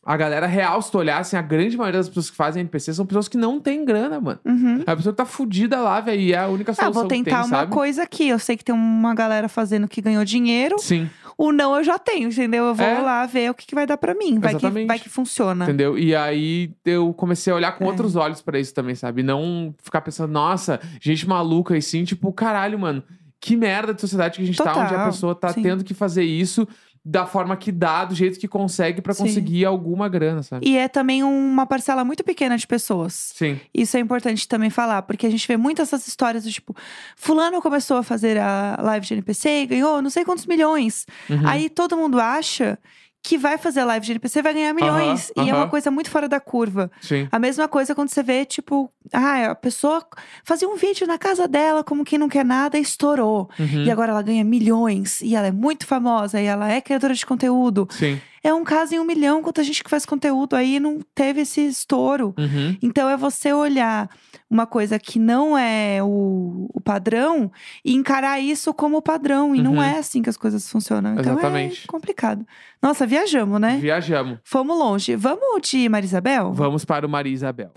A 0.02 0.16
galera 0.16 0.46
real, 0.46 0.80
se 0.80 0.90
tu 0.90 0.96
olhar, 0.96 1.18
assim, 1.18 1.36
a 1.36 1.42
grande 1.42 1.76
maioria 1.76 2.00
das 2.00 2.08
pessoas 2.08 2.30
que 2.30 2.36
fazem 2.36 2.62
NPC 2.62 2.94
são 2.94 3.04
pessoas 3.04 3.28
que 3.28 3.36
não 3.36 3.60
têm 3.60 3.84
grana, 3.84 4.18
mano. 4.18 4.40
Uhum. 4.46 4.82
A 4.86 4.96
pessoa 4.96 5.14
tá 5.14 5.26
fudida 5.26 5.78
lá, 5.78 6.00
velho, 6.00 6.20
e 6.22 6.32
é 6.32 6.38
a 6.38 6.48
única 6.48 6.72
Ah, 6.72 6.74
solução 6.74 7.02
vou 7.02 7.08
que 7.08 7.16
tentar 7.16 7.42
tem, 7.42 7.50
uma 7.50 7.58
sabe? 7.58 7.70
coisa 7.72 8.02
aqui. 8.04 8.26
Eu 8.26 8.38
sei 8.38 8.56
que 8.56 8.64
tem 8.64 8.74
uma 8.74 9.14
galera 9.14 9.46
fazendo 9.46 9.86
que 9.86 10.00
ganhou 10.00 10.24
dinheiro. 10.24 10.76
Sim, 10.78 11.08
O 11.42 11.52
não 11.52 11.74
eu 11.74 11.82
já 11.82 11.98
tenho, 11.98 12.28
entendeu? 12.28 12.66
Eu 12.66 12.74
vou 12.74 12.84
É. 12.86 13.00
lá 13.00 13.24
ver 13.24 13.50
o 13.50 13.54
que, 13.54 13.66
que 13.66 13.74
vai 13.74 13.86
dar 13.86 13.96
pra 13.96 14.12
mim. 14.14 14.38
Vai 14.38 14.54
que, 14.54 14.68
vai 14.84 14.98
que 14.98 15.08
funciona. 15.08 15.64
entendeu? 15.64 15.98
E 15.98 16.14
aí 16.14 16.70
eu 16.84 17.14
comecei 17.14 17.50
a 17.50 17.56
olhar 17.56 17.72
com 17.72 17.84
É. 17.84 17.86
outros 17.86 18.14
olhos 18.14 18.42
pra 18.42 18.58
isso 18.60 18.74
também, 18.74 18.94
sabe? 18.94 19.22
Não 19.22 19.74
ficar 19.82 20.02
pensando, 20.02 20.30
nossa, 20.30 20.78
gente 21.00 21.26
maluca 21.26 21.74
e 21.76 21.80
sim, 21.80 22.04
tipo, 22.04 22.30
caralho, 22.30 22.78
mano, 22.78 23.02
que 23.40 23.56
merda 23.56 23.94
de 23.94 24.02
sociedade 24.02 24.36
que 24.36 24.42
a 24.42 24.46
gente 24.46 24.58
tá, 24.58 24.70
onde 24.72 24.80
a 24.80 24.88
Total, 24.88 25.06
pessoa 25.06 25.34
tá 25.34 25.48
sim. 25.48 25.62
tendo 25.62 25.82
que 25.82 25.94
fazer 25.94 26.24
isso 26.24 26.68
da 27.04 27.24
forma 27.24 27.56
que 27.56 27.72
dá, 27.72 28.04
do 28.04 28.14
jeito 28.14 28.38
que 28.38 28.46
consegue 28.46 29.00
pra 29.00 29.14
Sim. 29.14 29.24
conseguir 29.24 29.64
alguma 29.64 30.08
grana, 30.08 30.42
sabe? 30.42 30.68
E 30.68 30.76
é 30.76 30.86
também 30.86 31.22
uma 31.22 31.64
parcela 31.64 32.04
muito 32.04 32.22
pequena 32.22 32.58
de 32.58 32.66
pessoas. 32.66 33.32
Sim. 33.34 33.58
Isso 33.72 33.96
é 33.96 34.00
importante 34.00 34.46
também 34.46 34.68
falar, 34.68 35.02
porque 35.02 35.26
a 35.26 35.30
gente 35.30 35.46
vê 35.48 35.56
muitas 35.56 35.88
essas 35.88 36.06
histórias 36.06 36.44
do 36.44 36.50
tipo, 36.50 36.76
fulano 37.16 37.62
começou 37.62 37.96
a 37.96 38.02
fazer 38.02 38.38
a 38.38 38.78
live 38.82 39.06
de 39.06 39.14
NPC 39.14 39.48
e 39.48 39.66
ganhou 39.66 40.02
não 40.02 40.10
sei 40.10 40.24
quantos 40.24 40.44
milhões. 40.44 41.06
Uhum. 41.28 41.46
Aí 41.46 41.70
todo 41.70 41.96
mundo 41.96 42.20
acha 42.20 42.78
que 43.22 43.36
vai 43.36 43.58
fazer 43.58 43.80
a 43.80 43.84
live 43.84 44.06
de 44.06 44.12
NPC 44.12 44.42
vai 44.42 44.54
ganhar 44.54 44.72
milhões. 44.72 45.30
E 45.36 45.50
é 45.50 45.54
uma 45.54 45.68
coisa 45.68 45.90
muito 45.90 46.10
fora 46.10 46.28
da 46.28 46.40
curva. 46.40 46.90
Sim. 47.00 47.28
A 47.30 47.38
mesma 47.38 47.68
coisa 47.68 47.94
quando 47.94 48.08
você 48.08 48.22
vê, 48.22 48.44
tipo, 48.44 48.90
ah, 49.12 49.50
a 49.50 49.54
pessoa 49.54 50.04
fazia 50.44 50.68
um 50.68 50.76
vídeo 50.76 51.06
na 51.06 51.18
casa 51.18 51.46
dela, 51.46 51.84
como 51.84 52.04
quem 52.04 52.18
não 52.18 52.28
quer 52.28 52.44
nada, 52.44 52.78
e 52.78 52.82
estourou. 52.82 53.50
Uhum. 53.58 53.84
E 53.84 53.90
agora 53.90 54.12
ela 54.12 54.22
ganha 54.22 54.42
milhões, 54.42 55.20
e 55.20 55.34
ela 55.34 55.48
é 55.48 55.52
muito 55.52 55.86
famosa, 55.86 56.40
e 56.40 56.46
ela 56.46 56.70
é 56.70 56.80
criadora 56.80 57.14
de 57.14 57.26
conteúdo. 57.26 57.86
Sim. 57.90 58.20
É 58.42 58.54
um 58.54 58.64
caso 58.64 58.94
em 58.94 58.98
um 58.98 59.04
milhão, 59.04 59.42
quanta 59.42 59.62
gente 59.62 59.84
que 59.84 59.90
faz 59.90 60.06
conteúdo 60.06 60.56
aí 60.56 60.80
não 60.80 61.00
teve 61.14 61.42
esse 61.42 61.60
estouro. 61.60 62.34
Uhum. 62.38 62.76
Então 62.82 63.08
é 63.08 63.16
você 63.16 63.52
olhar 63.52 64.08
uma 64.48 64.66
coisa 64.66 64.98
que 64.98 65.18
não 65.18 65.56
é 65.58 66.02
o, 66.02 66.66
o 66.72 66.80
padrão 66.80 67.52
e 67.84 67.94
encarar 67.94 68.40
isso 68.40 68.72
como 68.72 68.96
o 68.96 69.02
padrão. 69.02 69.54
E 69.54 69.62
não 69.62 69.74
Uhum. 69.74 69.82
é 69.82 69.98
assim 69.98 70.22
que 70.22 70.30
as 70.30 70.36
coisas 70.36 70.68
funcionam. 70.70 71.12
Então 71.18 71.32
Exatamente. 71.34 71.84
é 71.84 71.86
complicado. 71.86 72.46
Nossa, 72.82 73.06
viajamos, 73.06 73.60
né? 73.60 73.78
Viajamos. 73.80 74.38
Fomos 74.42 74.76
longe. 74.78 75.14
Vamos 75.16 75.68
de 75.68 75.88
Marisabel? 75.88 76.52
Vamos 76.52 76.84
para 76.84 77.06
o 77.06 77.10
Maria 77.10 77.32
Isabel. 77.32 77.70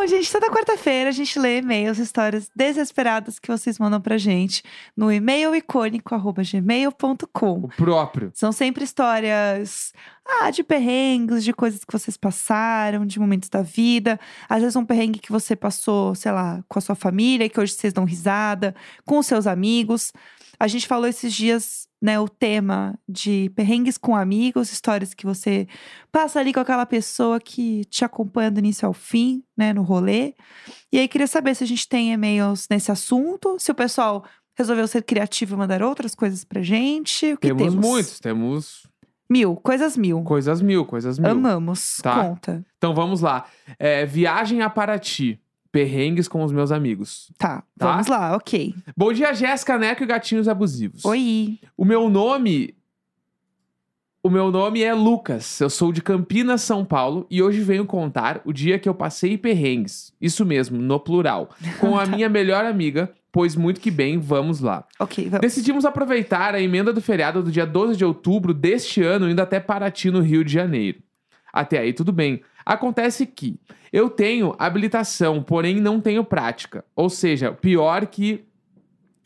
Bom, 0.00 0.06
gente, 0.06 0.32
toda 0.32 0.48
quarta-feira 0.48 1.10
a 1.10 1.12
gente 1.12 1.38
lê 1.38 1.58
e-mails, 1.58 1.98
histórias 1.98 2.50
desesperadas 2.56 3.38
que 3.38 3.48
vocês 3.48 3.78
mandam 3.78 4.00
pra 4.00 4.16
gente 4.16 4.62
no 4.96 5.12
e-mail 5.12 5.54
icônico.gmail.com. 5.54 7.52
O 7.52 7.68
próprio. 7.68 8.30
São 8.32 8.50
sempre 8.50 8.82
histórias 8.82 9.92
ah, 10.24 10.50
de 10.50 10.62
perrengues, 10.62 11.44
de 11.44 11.52
coisas 11.52 11.84
que 11.84 11.92
vocês 11.92 12.16
passaram, 12.16 13.04
de 13.04 13.20
momentos 13.20 13.50
da 13.50 13.60
vida. 13.60 14.18
Às 14.48 14.62
vezes 14.62 14.74
um 14.74 14.86
perrengue 14.86 15.18
que 15.18 15.30
você 15.30 15.54
passou, 15.54 16.14
sei 16.14 16.32
lá, 16.32 16.64
com 16.66 16.78
a 16.78 16.82
sua 16.82 16.94
família, 16.94 17.50
que 17.50 17.60
hoje 17.60 17.74
vocês 17.74 17.92
dão 17.92 18.04
risada, 18.04 18.74
com 19.04 19.18
os 19.18 19.26
seus 19.26 19.46
amigos. 19.46 20.14
A 20.60 20.68
gente 20.68 20.86
falou 20.86 21.06
esses 21.08 21.32
dias, 21.32 21.88
né, 22.02 22.20
o 22.20 22.28
tema 22.28 22.98
de 23.08 23.50
perrengues 23.56 23.96
com 23.96 24.14
amigos, 24.14 24.70
histórias 24.70 25.14
que 25.14 25.24
você 25.24 25.66
passa 26.12 26.38
ali 26.38 26.52
com 26.52 26.60
aquela 26.60 26.84
pessoa 26.84 27.40
que 27.40 27.84
te 27.86 28.04
acompanha 28.04 28.50
do 28.50 28.58
início 28.58 28.86
ao 28.86 28.92
fim, 28.92 29.42
né, 29.56 29.72
no 29.72 29.82
rolê. 29.82 30.34
E 30.92 30.98
aí 30.98 31.08
queria 31.08 31.26
saber 31.26 31.54
se 31.54 31.64
a 31.64 31.66
gente 31.66 31.88
tem 31.88 32.12
e-mails 32.12 32.66
nesse 32.70 32.92
assunto, 32.92 33.56
se 33.58 33.72
o 33.72 33.74
pessoal 33.74 34.22
resolveu 34.54 34.86
ser 34.86 35.02
criativo 35.02 35.54
e 35.54 35.58
mandar 35.58 35.82
outras 35.82 36.14
coisas 36.14 36.44
pra 36.44 36.60
gente. 36.60 37.32
O 37.32 37.38
que 37.38 37.48
Temos, 37.48 37.62
temos? 37.62 37.74
muitos, 37.86 38.20
temos 38.20 38.86
Mil, 39.30 39.54
coisas 39.56 39.96
mil. 39.96 40.22
coisas 40.24 40.60
mil, 40.60 40.84
coisas 40.84 41.16
mil. 41.16 41.30
Amamos. 41.30 41.98
Tá. 42.02 42.24
Conta. 42.24 42.66
Então 42.76 42.92
vamos 42.92 43.20
lá. 43.20 43.46
É, 43.78 44.04
viagem 44.04 44.60
a 44.60 44.68
Paraty. 44.68 45.40
Perrengues 45.72 46.26
com 46.26 46.42
os 46.42 46.50
meus 46.52 46.72
amigos. 46.72 47.30
Tá, 47.38 47.62
Tá. 47.78 47.92
vamos 47.92 48.08
lá, 48.08 48.34
ok. 48.36 48.74
Bom 48.96 49.12
dia, 49.12 49.32
Jéssica 49.32 49.78
Neco 49.78 50.02
e 50.02 50.06
Gatinhos 50.06 50.48
Abusivos. 50.48 51.04
Oi. 51.04 51.58
O 51.76 51.84
meu 51.84 52.08
nome. 52.10 52.74
O 54.22 54.28
meu 54.28 54.50
nome 54.50 54.82
é 54.82 54.92
Lucas. 54.92 55.60
Eu 55.60 55.70
sou 55.70 55.92
de 55.92 56.02
Campinas, 56.02 56.60
São 56.60 56.84
Paulo, 56.84 57.26
e 57.30 57.42
hoje 57.42 57.60
venho 57.62 57.86
contar 57.86 58.42
o 58.44 58.52
dia 58.52 58.78
que 58.78 58.88
eu 58.88 58.94
passei 58.94 59.38
perrengues. 59.38 60.12
Isso 60.20 60.44
mesmo, 60.44 60.76
no 60.78 61.00
plural. 61.00 61.50
Com 61.78 61.98
a 61.98 62.04
minha 62.04 62.28
melhor 62.28 62.66
amiga, 62.66 63.10
pois 63.32 63.56
muito 63.56 63.80
que 63.80 63.90
bem, 63.90 64.18
vamos 64.18 64.60
lá. 64.60 64.84
Ok, 64.98 65.24
vamos. 65.26 65.40
Decidimos 65.40 65.84
aproveitar 65.86 66.54
a 66.54 66.60
emenda 66.60 66.92
do 66.92 67.00
feriado 67.00 67.42
do 67.42 67.50
dia 67.50 67.64
12 67.64 67.96
de 67.96 68.04
outubro 68.04 68.52
deste 68.52 69.02
ano, 69.02 69.30
indo 69.30 69.40
até 69.40 69.58
Paraty, 69.58 70.10
no 70.10 70.20
Rio 70.20 70.44
de 70.44 70.52
Janeiro. 70.52 70.98
Até 71.50 71.78
aí, 71.78 71.92
tudo 71.94 72.12
bem. 72.12 72.42
Acontece 72.64 73.26
que 73.26 73.58
eu 73.92 74.08
tenho 74.08 74.54
habilitação, 74.58 75.42
porém 75.42 75.80
não 75.80 76.00
tenho 76.00 76.24
prática. 76.24 76.84
Ou 76.94 77.10
seja, 77.10 77.52
pior 77.52 78.06
que 78.06 78.44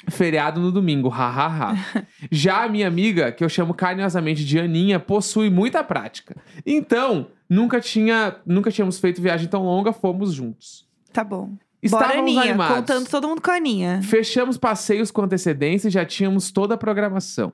feriado 0.09 0.61
no 0.61 0.71
domingo, 0.71 1.09
hahaha. 1.09 1.75
Já 2.31 2.65
a 2.65 2.69
minha 2.69 2.87
amiga, 2.87 3.33
que 3.33 3.45
eu 3.45 3.49
chamo 3.49 3.75
carinhosamente 3.75 4.45
de 4.45 4.59
Aninha, 4.59 5.01
possui 5.01 5.51
muita 5.51 5.83
prática. 5.83 6.37
Então, 6.65 7.29
nunca 7.49 7.81
tinha, 7.81 8.37
nunca 8.45 8.71
tínhamos 8.71 8.99
feito 8.99 9.23
viagem 9.23 9.49
tão 9.49 9.65
longa, 9.65 9.93
fomos 9.93 10.33
juntos. 10.33 10.87
Tá 11.13 11.25
bom. 11.25 11.47
Bora, 11.47 11.59
Estávamos 11.83 12.31
Aninha. 12.31 12.43
animados. 12.43 12.77
Contando 12.77 13.09
todo 13.09 13.29
mundo 13.29 13.43
com 13.43 13.51
a 13.51 13.55
Aninha. 13.55 14.01
Fechamos 14.03 14.57
passeios 14.57 15.11
com 15.11 15.23
antecedência 15.23 15.89
e 15.89 15.91
já 15.91 16.05
tínhamos 16.05 16.51
toda 16.51 16.75
a 16.75 16.79
programação. 16.79 17.53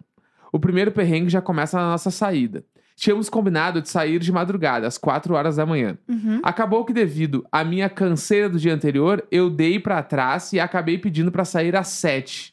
O 0.53 0.59
primeiro 0.59 0.93
perrengue 0.93 1.29
já 1.29 1.41
começa 1.41 1.77
na 1.79 1.91
nossa 1.91 2.11
saída. 2.11 2.65
Tínhamos 3.01 3.31
combinado 3.31 3.81
de 3.81 3.89
sair 3.89 4.19
de 4.19 4.31
madrugada, 4.31 4.87
às 4.87 4.99
4 4.99 5.33
horas 5.33 5.57
da 5.57 5.65
manhã. 5.65 5.97
Uhum. 6.07 6.39
Acabou 6.43 6.85
que, 6.85 6.93
devido 6.93 7.47
à 7.51 7.65
minha 7.65 7.89
canseira 7.89 8.47
do 8.47 8.59
dia 8.59 8.75
anterior, 8.75 9.27
eu 9.33 9.49
dei 9.49 9.81
pra 9.81 10.03
trás 10.03 10.53
e 10.53 10.61
acabei 10.61 10.99
pedindo 10.99 11.33
pra 11.33 11.47
sair 11.47 11.75
às 11.75 11.89
7. 11.89 12.53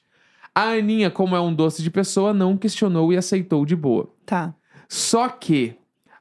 A 0.55 0.69
Aninha, 0.69 1.11
como 1.11 1.35
é 1.35 1.41
um 1.41 1.53
doce 1.53 1.83
de 1.83 1.91
pessoa, 1.91 2.33
não 2.33 2.55
questionou 2.55 3.11
e 3.11 3.17
aceitou 3.17 3.65
de 3.65 3.75
boa. 3.75 4.09
Tá. 4.25 4.53
Só 4.87 5.27
que 5.27 5.75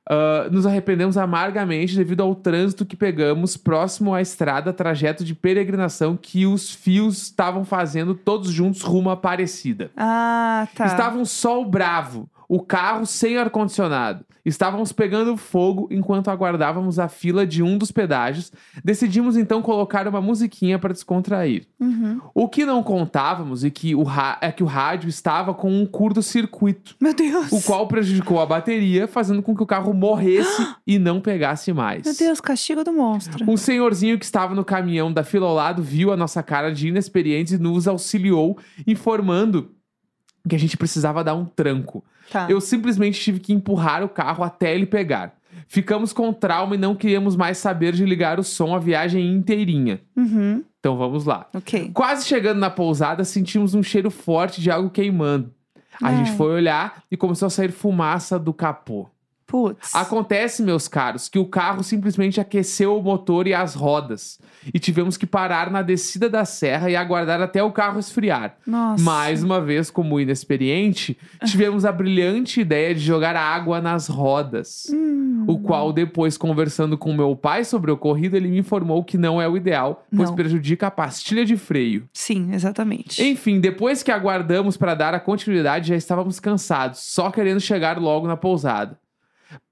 ah, 0.09 0.49
nos 0.53 0.65
arrependemos 0.67 1.17
amargamente 1.17 1.97
devido 1.97 2.23
ao 2.23 2.35
trânsito 2.35 2.87
que 2.87 2.97
pegamos 2.97 3.57
próximo 3.57 4.15
à 4.15 4.23
estrada, 4.23 4.73
trajeto 4.73 5.25
de 5.25 5.35
peregrinação 5.35 6.17
que 6.17 6.47
os 6.47 6.73
fios 6.73 7.23
estavam 7.23 7.65
fazendo 7.65 8.15
todos 8.15 8.51
juntos 8.51 8.83
rumo 8.83 9.11
à 9.11 9.15
Aparecida. 9.15 9.91
Ah, 9.97 10.69
tá. 10.75 10.87
Estava 10.87 11.19
um 11.19 11.25
sol 11.25 11.65
bravo, 11.65 12.29
o 12.49 12.61
carro 12.61 13.07
sem 13.07 13.37
ar-condicionado. 13.37 14.25
Estávamos 14.45 14.93
pegando 14.93 15.37
fogo 15.37 15.89
enquanto 15.91 16.29
aguardávamos 16.29 17.01
a 17.01 17.09
fila 17.09 17.45
de 17.45 17.65
um 17.65 17.77
dos 17.77 17.91
pedágios. 17.91 18.53
Decidimos 18.85 19.37
então 19.37 19.61
colocar 19.61 20.07
uma 20.07 20.21
musiquinha 20.21 20.79
para 20.79 20.93
descontrair. 20.93 21.67
Uhum. 21.81 22.21
O 22.33 22.49
que 22.49 22.65
não 22.65 22.81
contávamos 22.83 23.65
e 23.65 23.71
que 23.73 23.95
o 23.95 24.05
é 24.41 24.53
que 24.53 24.63
o 24.63 24.67
rádio 24.67 25.09
estava 25.09 25.53
com 25.53 25.69
um 25.69 25.85
curto-circuito 25.85 26.95
Meu 27.01 27.13
Deus. 27.13 27.51
o 27.51 27.61
qual 27.61 27.89
prejudicou 27.89 28.41
a 28.41 28.47
bateria, 28.47 29.09
fazendo 29.09 29.43
com 29.43 29.55
que 29.55 29.63
o 29.63 29.67
carro 29.67 29.93
morresse 29.93 30.65
e 30.87 30.97
não 30.97 31.21
pegasse 31.21 31.73
mais. 31.73 32.05
Meu 32.05 32.15
Deus, 32.15 32.41
castigo 32.41 32.85
do 32.85 32.93
monstro. 32.93 33.45
Um 33.51 33.57
senhorzinho 33.57 34.19
que 34.19 34.25
estava 34.25 34.55
no 34.55 34.65
caminhão 34.65 35.13
da 35.13 35.25
fila 35.25 35.49
ao 35.49 35.55
lado 35.55 35.83
viu 35.83 36.13
a 36.13 36.17
nossa 36.17 36.41
cara 36.43 36.73
de 36.73 36.89
inexperientes 36.89 37.55
e 37.55 37.59
nos 37.59 37.89
auxiliou, 37.89 38.57
informando 38.87 39.73
que 40.49 40.55
a 40.55 40.59
gente 40.59 40.77
precisava 40.77 41.25
dar 41.25 41.35
um 41.35 41.45
tranco. 41.45 42.05
Tá. 42.31 42.47
Eu 42.49 42.61
simplesmente 42.61 43.21
tive 43.21 43.41
que 43.41 43.53
empurrar 43.53 44.03
o 44.03 44.09
carro 44.09 44.45
até 44.45 44.75
ele 44.75 44.87
pegar. 44.87 45.35
Ficamos 45.69 46.13
com 46.13 46.33
trauma 46.33 46.75
e 46.75 46.79
não 46.79 46.95
queríamos 46.95 47.35
mais 47.35 47.59
saber 47.59 47.93
de 47.93 48.05
ligar 48.05 48.39
o 48.39 48.45
som 48.45 48.75
a 48.75 48.79
viagem 48.79 49.33
inteirinha. 49.33 50.01
Uhum. 50.17 50.63
Então 50.79 50.97
vamos 50.97 51.25
lá. 51.25 51.49
Ok. 51.53 51.91
Quase 51.93 52.27
chegando 52.27 52.59
na 52.59 52.71
pousada, 52.71 53.25
sentimos 53.25 53.75
um 53.75 53.83
cheiro 53.83 54.11
forte 54.11 54.61
de 54.61 54.71
algo 54.71 54.91
queimando. 54.91 55.53
A 56.01 56.09
Ai. 56.09 56.17
gente 56.17 56.37
foi 56.37 56.53
olhar 56.53 57.03
e 57.11 57.17
começou 57.17 57.47
a 57.47 57.51
sair 57.51 57.73
fumaça 57.73 58.39
do 58.39 58.53
capô. 58.53 59.09
Putz. 59.47 59.95
Acontece, 59.95 60.61
meus 60.63 60.89
caros, 60.89 61.29
que 61.29 61.39
o 61.39 61.45
carro 61.45 61.85
simplesmente 61.85 62.41
aqueceu 62.41 62.99
o 62.99 63.03
motor 63.03 63.47
e 63.47 63.55
as 63.55 63.75
rodas. 63.75 64.41
E 64.75 64.79
tivemos 64.81 65.17
que 65.17 65.25
parar 65.25 65.71
na 65.71 65.83
descida 65.83 66.29
da 66.29 66.45
serra 66.45 66.91
e 66.91 66.97
aguardar 66.97 67.41
até 67.41 67.63
o 67.63 67.71
carro 67.71 68.01
esfriar. 68.01 68.57
Nossa. 68.67 69.05
Mais 69.05 69.45
uma 69.45 69.61
vez, 69.61 69.89
como 69.89 70.19
inexperiente, 70.19 71.17
tivemos 71.45 71.85
a 71.85 71.93
brilhante 71.93 72.61
ideia 72.61 72.93
de 72.93 73.01
jogar 73.01 73.37
água 73.37 73.81
nas 73.81 74.09
rodas. 74.09 74.89
Hum. 74.91 75.45
O 75.47 75.61
qual, 75.61 75.93
depois, 75.93 76.37
conversando 76.37 76.99
com 76.99 77.13
meu 77.13 77.37
pai 77.37 77.65
sobre 77.65 77.93
o 77.93 77.95
ocorrido, 77.95 78.37
ele 78.37 78.49
me 78.49 78.59
informou 78.59 79.05
que 79.05 79.17
não 79.17 79.41
é 79.41 79.49
o 79.49 79.57
ideal, 79.57 80.05
pois 80.15 80.29
Não. 80.29 80.37
prejudica 80.37 80.89
a 80.89 80.91
pastilha 80.91 81.45
de 81.45 81.57
freio. 81.57 82.09
Sim, 82.13 82.53
exatamente. 82.53 83.23
Enfim, 83.23 83.61
depois 83.61 84.03
que 84.03 84.11
aguardamos 84.11 84.77
para 84.77 84.95
dar 84.95 85.15
a 85.15 85.21
continuidade, 85.21 85.89
já 85.89 85.97
estávamos 85.97 86.41
cansados, 86.41 86.99
só 86.99 87.31
querendo 87.31 87.61
chegar 87.61 87.99
logo 88.01 88.27
na 88.27 88.37
pousada. 88.37 88.99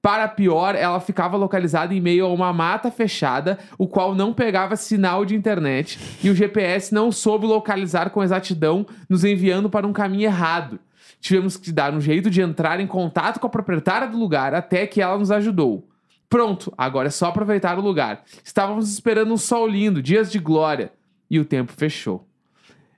Para 0.01 0.29
pior, 0.29 0.75
ela 0.75 1.01
ficava 1.01 1.37
localizada 1.37 1.95
em 1.95 2.01
meio 2.01 2.27
a 2.27 2.33
uma 2.33 2.53
mata 2.53 2.91
fechada, 2.91 3.59
o 3.79 3.89
qual 3.89 4.15
não 4.15 4.33
pegava 4.33 4.77
sinal 4.77 5.25
de 5.25 5.35
internet, 5.35 5.99
e 6.23 6.31
o 6.31 6.35
GPS 6.35 6.93
não 6.93 7.11
soube 7.11 7.47
localizar 7.47 8.11
com 8.11 8.23
exatidão, 8.23 8.87
nos 9.09 9.25
enviando 9.25 9.71
para 9.71 9.87
um 9.87 9.93
caminho 9.93 10.25
errado. 10.25 10.79
Tivemos 11.21 11.57
que 11.57 11.73
dar 11.73 11.95
um 11.95 12.01
jeito 12.01 12.29
de 12.29 12.43
entrar 12.43 12.81
em 12.81 12.87
contato 12.87 13.41
com 13.41 13.47
a 13.47 13.51
proprietária 13.51 14.07
do 14.07 14.19
lugar 14.19 14.55
até 14.55 14.87
que 14.87 15.01
ela 15.01 15.19
nos 15.19 15.31
ajudou. 15.31 15.89
Pronto, 16.29 16.73
agora 16.77 17.09
é 17.09 17.11
só 17.11 17.29
aproveitar 17.29 17.79
o 17.79 17.83
lugar. 17.83 18.25
Estávamos 18.45 18.93
esperando 18.93 19.33
um 19.33 19.37
sol 19.37 19.67
lindo, 19.67 20.03
dias 20.03 20.31
de 20.31 20.39
glória. 20.39 20.93
E 21.31 21.39
o 21.39 21.45
tempo 21.45 21.73
fechou. 21.73 22.27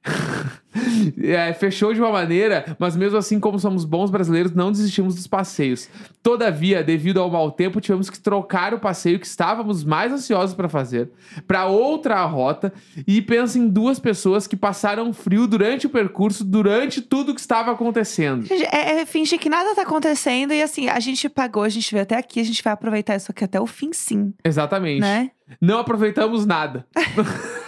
É, 1.26 1.52
fechou 1.52 1.92
de 1.92 2.00
uma 2.00 2.10
maneira, 2.10 2.76
mas 2.78 2.96
mesmo 2.96 3.18
assim, 3.18 3.40
como 3.40 3.58
somos 3.58 3.84
bons 3.84 4.10
brasileiros, 4.10 4.52
não 4.52 4.70
desistimos 4.70 5.14
dos 5.14 5.26
passeios. 5.26 5.88
Todavia, 6.22 6.82
devido 6.82 7.20
ao 7.20 7.30
mau 7.30 7.50
tempo, 7.50 7.80
tivemos 7.80 8.08
que 8.08 8.18
trocar 8.18 8.72
o 8.74 8.78
passeio 8.78 9.18
que 9.18 9.26
estávamos 9.26 9.82
mais 9.82 10.12
ansiosos 10.12 10.54
para 10.54 10.68
fazer 10.68 11.10
para 11.46 11.66
outra 11.66 12.24
rota. 12.24 12.72
E 13.06 13.20
pensa 13.22 13.58
em 13.58 13.68
duas 13.68 13.98
pessoas 13.98 14.46
que 14.46 14.56
passaram 14.56 15.12
frio 15.12 15.46
durante 15.46 15.86
o 15.86 15.90
percurso, 15.90 16.44
durante 16.44 17.00
tudo 17.00 17.34
que 17.34 17.40
estava 17.40 17.72
acontecendo. 17.72 18.46
É, 18.72 19.00
é 19.00 19.06
fingir 19.06 19.38
que 19.38 19.48
nada 19.48 19.74
tá 19.74 19.82
acontecendo 19.82 20.52
e 20.52 20.62
assim, 20.62 20.88
a 20.88 21.00
gente 21.00 21.28
pagou, 21.28 21.62
a 21.62 21.68
gente 21.68 21.90
veio 21.92 22.02
até 22.02 22.16
aqui, 22.16 22.40
a 22.40 22.44
gente 22.44 22.62
vai 22.62 22.72
aproveitar 22.72 23.16
isso 23.16 23.30
aqui 23.30 23.44
até 23.44 23.60
o 23.60 23.66
fim, 23.66 23.92
sim, 23.92 24.32
Exatamente. 24.44 25.00
né? 25.00 25.30
Não 25.60 25.78
aproveitamos 25.78 26.44
nada. 26.44 26.86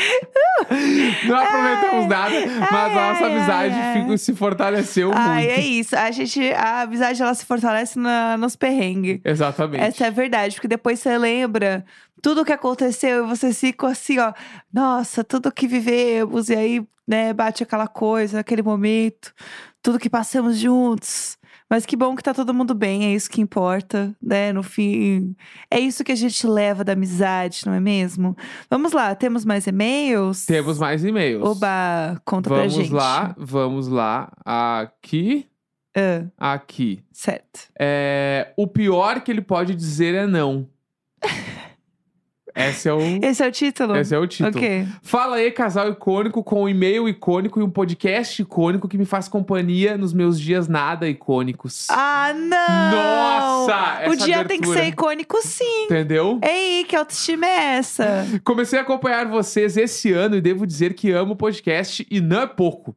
Não 1.26 1.36
aproveitamos 1.36 2.06
nada, 2.06 2.34
mas 2.70 2.96
a 2.96 3.08
nossa 3.08 3.24
Ai, 3.24 3.32
amizade 3.36 3.74
ai, 3.74 3.80
ai. 3.96 4.02
fica- 4.02 4.18
se 4.18 4.34
fortaleceu 4.34 5.10
Ai, 5.14 5.44
muito. 5.46 5.58
é 5.58 5.60
isso. 5.60 5.96
A 5.96 6.10
gente, 6.10 6.52
a 6.52 6.82
amizade 6.82 7.20
ela 7.22 7.34
se 7.34 7.44
fortalece 7.44 7.98
na, 7.98 8.36
nos 8.36 8.56
perrengues. 8.56 9.20
Exatamente. 9.24 9.82
Essa 9.82 10.04
é 10.04 10.08
a 10.08 10.10
verdade, 10.10 10.54
porque 10.54 10.68
depois 10.68 11.00
você 11.00 11.16
lembra 11.18 11.84
tudo 12.22 12.42
o 12.42 12.44
que 12.44 12.52
aconteceu 12.52 13.24
e 13.24 13.28
você 13.28 13.52
fica 13.52 13.88
assim, 13.88 14.18
ó, 14.18 14.32
nossa, 14.72 15.24
tudo 15.24 15.50
que 15.52 15.66
vivemos, 15.66 16.48
e 16.50 16.54
aí, 16.54 16.82
né, 17.06 17.32
bate 17.32 17.62
aquela 17.62 17.88
coisa, 17.88 18.40
aquele 18.40 18.62
momento, 18.62 19.32
tudo 19.82 19.98
que 19.98 20.10
passamos 20.10 20.58
juntos. 20.58 21.38
Mas 21.70 21.86
que 21.86 21.96
bom 21.96 22.16
que 22.16 22.22
tá 22.22 22.34
todo 22.34 22.52
mundo 22.52 22.74
bem, 22.74 23.04
é 23.04 23.14
isso 23.14 23.30
que 23.30 23.40
importa, 23.40 24.12
né? 24.20 24.52
No 24.52 24.60
fim, 24.62 25.36
é 25.70 25.78
isso 25.78 26.02
que 26.02 26.10
a 26.10 26.16
gente 26.16 26.44
leva 26.44 26.82
da 26.82 26.94
amizade, 26.94 27.62
não 27.64 27.72
é 27.72 27.78
mesmo? 27.78 28.36
Vamos 28.68 28.90
lá, 28.92 29.14
temos 29.14 29.44
mais 29.44 29.68
e-mails? 29.68 30.44
Temos 30.46 30.78
mais 30.80 31.04
e-mails. 31.04 31.44
Oba, 31.44 32.20
conta 32.24 32.48
pra 32.50 32.58
vamos 32.58 32.74
gente. 32.74 32.92
lá, 32.92 33.34
vamos 33.38 33.86
lá. 33.86 34.32
Aqui, 34.44 35.46
Ah, 36.36 36.54
aqui. 36.54 37.04
certo. 37.12 37.68
É, 37.78 38.52
o 38.56 38.66
pior 38.66 39.20
que 39.20 39.30
ele 39.30 39.42
pode 39.42 39.74
dizer 39.74 40.14
é 40.14 40.26
não. 40.26 40.68
Esse 42.54 42.88
é 42.88 42.92
o, 42.92 43.00
Esse 43.22 43.42
é 43.42 43.46
o 43.46 43.50
título? 43.52 43.96
esse 43.96 44.14
é 44.14 44.18
o 44.18 44.26
título. 44.26 44.56
Ok. 44.56 44.86
Fala 45.02 45.36
aí, 45.36 45.50
casal 45.50 45.88
icônico, 45.90 46.42
com 46.42 46.64
um 46.64 46.68
e-mail 46.68 47.08
icônico 47.08 47.60
e 47.60 47.62
um 47.62 47.70
podcast 47.70 48.40
icônico 48.42 48.88
que 48.88 48.98
me 48.98 49.04
faz 49.04 49.28
companhia 49.28 49.96
nos 49.96 50.12
meus 50.12 50.38
dias 50.40 50.68
nada 50.68 51.08
icônicos. 51.08 51.86
Ah, 51.90 52.32
não! 52.34 52.90
Nossa, 53.66 54.08
O 54.10 54.16
dia 54.16 54.44
tem 54.44 54.58
que 54.60 54.64
abertura. 54.66 54.78
ser 54.80 54.86
icônico, 54.88 55.38
sim. 55.42 55.84
Entendeu? 55.84 56.38
Ei, 56.42 56.84
que 56.84 56.96
autoestima 56.96 57.46
é 57.46 57.76
essa? 57.78 58.26
Comecei 58.44 58.78
a 58.78 58.82
acompanhar 58.82 59.26
vocês 59.28 59.76
esse 59.76 60.12
ano 60.12 60.36
e 60.36 60.40
devo 60.40 60.66
dizer 60.66 60.94
que 60.94 61.10
amo 61.12 61.32
o 61.32 61.36
podcast 61.36 62.06
e 62.10 62.20
não 62.20 62.40
é 62.42 62.46
pouco. 62.46 62.96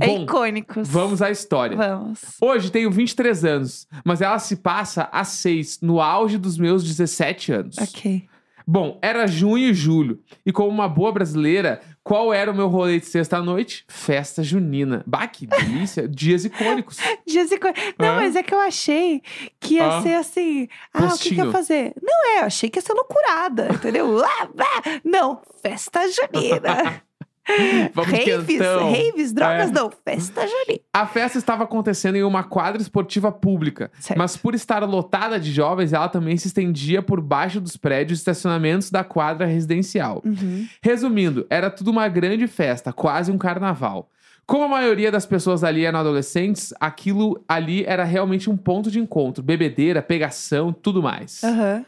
É 0.00 0.06
Bom, 0.06 0.22
icônicos. 0.22 0.88
vamos 0.88 1.20
à 1.20 1.30
história. 1.30 1.76
Vamos. 1.76 2.20
Hoje 2.40 2.70
tenho 2.70 2.90
23 2.90 3.44
anos, 3.44 3.86
mas 4.02 4.22
ela 4.22 4.38
se 4.38 4.56
passa 4.56 5.08
a 5.12 5.24
6, 5.24 5.80
no 5.82 6.00
auge 6.00 6.38
dos 6.38 6.56
meus 6.56 6.82
17 6.82 7.52
anos. 7.52 7.76
Ok. 7.76 8.24
Bom, 8.72 9.00
era 9.02 9.26
junho 9.26 9.58
e 9.70 9.74
julho, 9.74 10.20
e 10.46 10.52
como 10.52 10.68
uma 10.68 10.88
boa 10.88 11.10
brasileira, 11.10 11.80
qual 12.04 12.32
era 12.32 12.52
o 12.52 12.54
meu 12.54 12.68
rolê 12.68 13.00
de 13.00 13.06
sexta-noite? 13.06 13.84
Festa 13.88 14.44
junina. 14.44 15.02
Bah, 15.04 15.26
que 15.26 15.44
delícia! 15.44 16.06
Dias 16.08 16.44
icônicos. 16.44 16.98
Dias 17.26 17.50
icônicos. 17.50 17.82
Não, 17.98 18.10
Ah. 18.10 18.14
mas 18.20 18.36
é 18.36 18.44
que 18.44 18.54
eu 18.54 18.60
achei 18.60 19.22
que 19.58 19.74
ia 19.74 19.88
Ah. 19.98 20.02
ser 20.02 20.14
assim. 20.14 20.68
Ah, 20.94 21.06
o 21.06 21.18
que, 21.18 21.30
que 21.30 21.40
eu 21.40 21.46
ia 21.46 21.50
Postinho. 21.50 21.50
fazer? 21.52 21.92
Não 22.00 22.26
é, 22.28 22.40
eu 22.42 22.44
achei 22.44 22.70
que 22.70 22.78
ia 22.78 22.82
ser 22.82 22.92
loucurada, 22.92 23.70
entendeu? 23.74 24.06
Não, 25.04 25.42
festa 25.60 26.02
junina. 26.08 27.02
Vamos 27.94 28.10
raves, 28.12 28.46
quentão. 28.46 28.92
raves, 28.92 29.32
drogas 29.32 29.70
É. 29.70 29.72
não, 29.72 29.90
festa 29.90 30.42
junina. 30.46 30.80
A 30.92 31.06
festa 31.06 31.38
estava 31.38 31.64
acontecendo 31.64 32.16
em 32.16 32.22
uma 32.22 32.44
quadra 32.44 32.80
esportiva 32.80 33.32
pública, 33.32 33.90
Certo. 33.98 34.18
mas 34.18 34.36
por 34.36 34.54
estar 34.54 34.82
lotada 34.84 35.38
de 35.40 35.50
jovens, 35.52 35.92
ela 35.92 36.08
também 36.08 36.36
se 36.36 36.46
estendia 36.48 37.02
por 37.02 37.20
baixo 37.20 37.60
dos 37.60 37.76
prédios 37.76 38.18
e 38.18 38.22
estacionamentos 38.22 38.90
da 38.90 39.02
quadra 39.02 39.46
residencial. 39.46 40.22
Uhum. 40.24 40.66
Resumindo, 40.82 41.46
era 41.50 41.70
tudo 41.70 41.90
uma 41.90 42.06
grande 42.08 42.46
festa, 42.46 42.92
quase 42.92 43.32
um 43.32 43.38
carnaval. 43.38 44.10
Como 44.46 44.64
a 44.64 44.68
maioria 44.68 45.12
das 45.12 45.24
pessoas 45.26 45.62
ali 45.62 45.84
eram 45.84 46.00
adolescentes, 46.00 46.74
aquilo 46.80 47.42
ali 47.48 47.84
era 47.84 48.04
realmente 48.04 48.50
um 48.50 48.56
ponto 48.56 48.90
de 48.90 48.98
encontro, 48.98 49.42
bebedeira, 49.42 50.02
pegação, 50.02 50.72
tudo 50.72 51.02
mais. 51.02 51.42
Aham. 51.44 51.84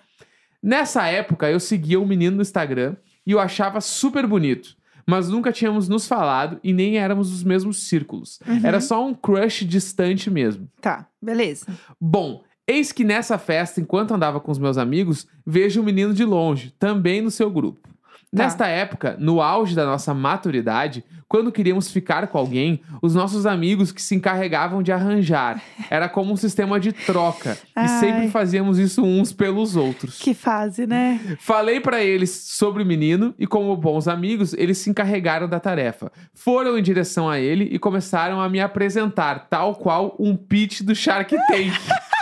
Nessa 0.63 1.07
época, 1.09 1.51
eu 1.51 1.59
seguia 1.59 1.99
um 2.01 2.07
menino 2.07 2.37
no 2.37 2.43
Instagram 2.43 2.95
e 3.27 3.33
eu 3.33 3.41
achava 3.41 3.81
super 3.81 4.27
bonito. 4.29 4.77
Mas 5.07 5.29
nunca 5.29 5.53
tínhamos 5.53 5.89
nos 5.89 6.07
falado 6.07 6.59
e 6.63 6.73
nem 6.73 6.99
éramos 6.99 7.31
dos 7.31 7.43
mesmos 7.43 7.89
círculos. 7.89 8.39
Uhum. 8.47 8.61
Era 8.65 8.81
só 8.81 9.05
um 9.05 9.15
crush 9.15 9.65
distante 9.65 10.31
mesmo. 10.31 10.69
Tá, 10.81 11.07
beleza. 11.21 11.67
Bom, 12.01 12.43
eis 12.67 12.93
que 12.93 13.05
nessa 13.05 13.39
festa, 13.39 13.81
enquanto 13.81 14.15
andava 14.15 14.41
com 14.41 14.51
os 14.51 14.59
meus 14.59 14.79
amigos, 14.79 15.27
vejo 15.47 15.81
um 15.81 15.85
menino 15.85 16.15
de 16.15 16.25
longe, 16.25 16.75
também 16.79 17.21
no 17.21 17.31
seu 17.31 17.51
grupo. 17.51 17.92
Tá. 18.35 18.45
Nesta 18.45 18.67
época, 18.67 19.15
no 19.19 19.43
auge 19.43 19.75
da 19.75 19.85
nossa 19.85 20.15
maturidade, 20.15 21.05
quando 21.29 21.53
queríamos 21.53 21.91
ficar 21.91 22.27
com 22.29 22.39
alguém, 22.39 22.81
os 23.03 23.15
nossos 23.15 23.45
amigos 23.45 23.93
que 23.93 24.01
se 24.01 24.15
encarregavam 24.15 24.83
de 24.83 24.91
arranjar. 24.91 25.61
Era 25.91 26.09
como 26.09 26.33
um 26.33 26.37
sistema 26.37 26.81
de 26.81 26.93
troca. 26.93 27.59
E 27.69 27.81
Ai. 27.81 27.89
sempre 27.89 28.31
fazíamos 28.31 28.79
isso 28.79 29.03
uns 29.03 29.33
pelos 29.33 29.77
outros. 29.77 30.19
Que 30.19 30.33
fase, 30.33 30.87
né? 30.87 31.37
Falei 31.41 31.81
pra 31.81 32.03
eles 32.03 32.31
sobre 32.31 32.83
o 32.83 32.87
menino 32.87 33.35
e, 33.39 33.47
como 33.47 33.77
bons 33.77 34.09
amigos, 34.09 34.55
eles 34.55 34.79
se 34.79 34.89
encarregaram 34.89 35.47
da 35.47 35.61
tarefa. 35.61 36.11
Foram 36.35 36.79
em 36.79 36.83
direção 36.83 37.29
a 37.29 37.39
ele 37.39 37.69
e 37.71 37.79
começaram 37.79 38.41
a 38.41 38.49
me 38.49 38.61
apresentar, 38.61 39.47
tal 39.51 39.75
qual 39.75 40.17
um 40.19 40.35
pitch 40.37 40.81
do 40.81 40.95
Shark 40.95 41.37
Tank. 41.49 41.73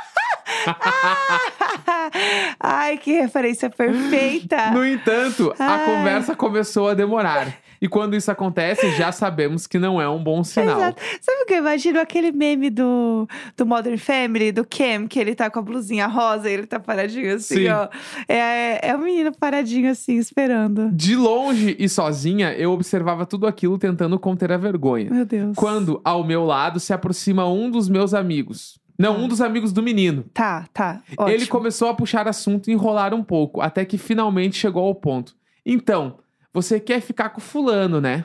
Ai, 2.58 2.98
que 2.98 3.12
referência 3.12 3.70
perfeita. 3.70 4.70
No 4.72 4.86
entanto, 4.86 5.54
a 5.58 5.74
Ai. 5.74 5.84
conversa 5.84 6.34
começou 6.34 6.88
a 6.88 6.94
demorar. 6.94 7.54
E 7.80 7.88
quando 7.88 8.14
isso 8.14 8.30
acontece, 8.30 8.90
já 8.96 9.10
sabemos 9.10 9.66
que 9.66 9.78
não 9.78 10.00
é 10.00 10.08
um 10.08 10.22
bom 10.22 10.44
sinal. 10.44 10.76
Exato. 10.76 11.02
Sabe 11.20 11.42
o 11.42 11.46
que 11.46 11.54
eu 11.54 11.58
imagino? 11.58 11.98
Aquele 11.98 12.30
meme 12.30 12.68
do, 12.68 13.26
do 13.56 13.64
Modern 13.64 13.96
Family, 13.96 14.52
do 14.52 14.66
Cam, 14.66 15.06
que 15.08 15.18
ele 15.18 15.34
tá 15.34 15.48
com 15.48 15.60
a 15.60 15.62
blusinha 15.62 16.06
rosa 16.06 16.50
e 16.50 16.52
ele 16.52 16.66
tá 16.66 16.78
paradinho 16.78 17.34
assim, 17.34 17.54
Sim. 17.54 17.68
ó. 17.68 17.88
É, 18.28 18.90
é 18.90 18.94
o 18.94 18.98
menino 18.98 19.32
paradinho 19.32 19.90
assim, 19.90 20.16
esperando. 20.16 20.90
De 20.92 21.16
longe 21.16 21.74
e 21.78 21.88
sozinha, 21.88 22.52
eu 22.52 22.70
observava 22.72 23.24
tudo 23.24 23.46
aquilo 23.46 23.78
tentando 23.78 24.18
conter 24.18 24.52
a 24.52 24.58
vergonha. 24.58 25.10
Meu 25.10 25.24
Deus. 25.24 25.56
Quando, 25.56 26.00
ao 26.04 26.22
meu 26.22 26.44
lado, 26.44 26.78
se 26.78 26.92
aproxima 26.92 27.48
um 27.48 27.70
dos 27.70 27.88
meus 27.88 28.12
amigos. 28.12 28.78
Não, 29.00 29.18
um 29.18 29.26
dos 29.28 29.40
amigos 29.40 29.72
do 29.72 29.82
menino. 29.82 30.24
Tá, 30.34 30.66
tá. 30.72 31.00
Ótimo. 31.16 31.28
Ele 31.36 31.46
começou 31.46 31.88
a 31.88 31.94
puxar 31.94 32.28
assunto 32.28 32.68
e 32.68 32.72
enrolar 32.72 33.14
um 33.14 33.22
pouco, 33.24 33.60
até 33.60 33.84
que 33.84 33.96
finalmente 33.96 34.56
chegou 34.56 34.84
ao 34.84 34.94
ponto. 34.94 35.34
Então, 35.64 36.18
você 36.52 36.78
quer 36.78 37.00
ficar 37.00 37.30
com 37.30 37.40
fulano, 37.40 38.00
né? 38.00 38.24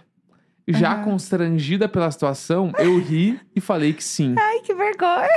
Já 0.67 0.93
Aham. 0.93 1.03
constrangida 1.03 1.87
pela 1.87 2.09
situação, 2.09 2.71
eu 2.79 2.97
ri 2.99 3.39
e 3.55 3.61
falei 3.61 3.93
que 3.93 4.03
sim. 4.03 4.33
Ai, 4.37 4.59
que 4.61 4.73
vergonha. 4.73 5.29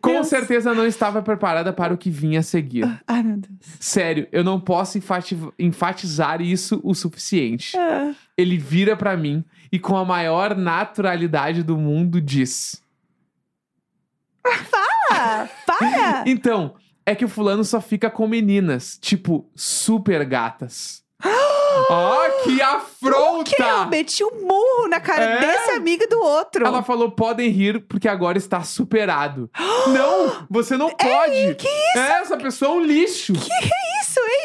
Com 0.00 0.12
Deus. 0.12 0.26
certeza 0.28 0.74
não 0.74 0.86
estava 0.86 1.22
preparada 1.22 1.72
para 1.72 1.92
o 1.92 1.96
que 1.98 2.10
vinha 2.10 2.40
a 2.40 2.42
seguir. 2.42 2.84
Ai, 3.06 3.22
meu 3.22 3.38
Deus. 3.38 3.54
Sério, 3.80 4.28
eu 4.30 4.44
não 4.44 4.60
posso 4.60 4.98
enfati- 4.98 5.36
enfatizar 5.58 6.40
isso 6.42 6.80
o 6.84 6.94
suficiente. 6.94 7.76
Ah, 7.76 8.12
Ele 8.36 8.58
vira 8.58 8.94
pra 8.96 9.16
mim 9.16 9.42
e 9.72 9.78
com 9.78 9.96
a 9.96 10.04
maior 10.04 10.54
naturalidade 10.56 11.62
do 11.62 11.76
mundo 11.76 12.20
diz: 12.20 12.82
ah, 15.12 15.48
para! 15.66 16.24
Então, 16.26 16.74
é 17.04 17.14
que 17.14 17.24
o 17.24 17.28
fulano 17.28 17.64
só 17.64 17.80
fica 17.80 18.10
com 18.10 18.26
meninas, 18.26 18.98
tipo, 19.00 19.50
super 19.54 20.24
gatas. 20.24 21.02
Ó, 21.90 22.28
que 22.44 22.60
afronta! 22.62 23.44
Que 23.54 23.62
eu 23.62 23.86
meti 23.86 24.24
um 24.24 24.46
murro 24.46 24.88
na 24.88 24.98
cara 24.98 25.22
É? 25.24 25.38
desse 25.40 25.70
amigo 25.72 26.04
e 26.04 26.08
do 26.08 26.18
outro. 26.20 26.66
Ela 26.66 26.82
falou: 26.82 27.10
podem 27.10 27.50
rir 27.50 27.80
porque 27.86 28.08
agora 28.08 28.38
está 28.38 28.62
superado. 28.62 29.50
não, 29.88 30.46
você 30.48 30.76
não 30.76 30.90
pode. 30.90 31.54
que 31.56 31.68
É, 31.98 32.20
essa 32.20 32.36
pessoa 32.36 32.72
é 32.72 32.74
um 32.74 32.80
lixo. 32.80 33.32
Isso, 33.34 33.48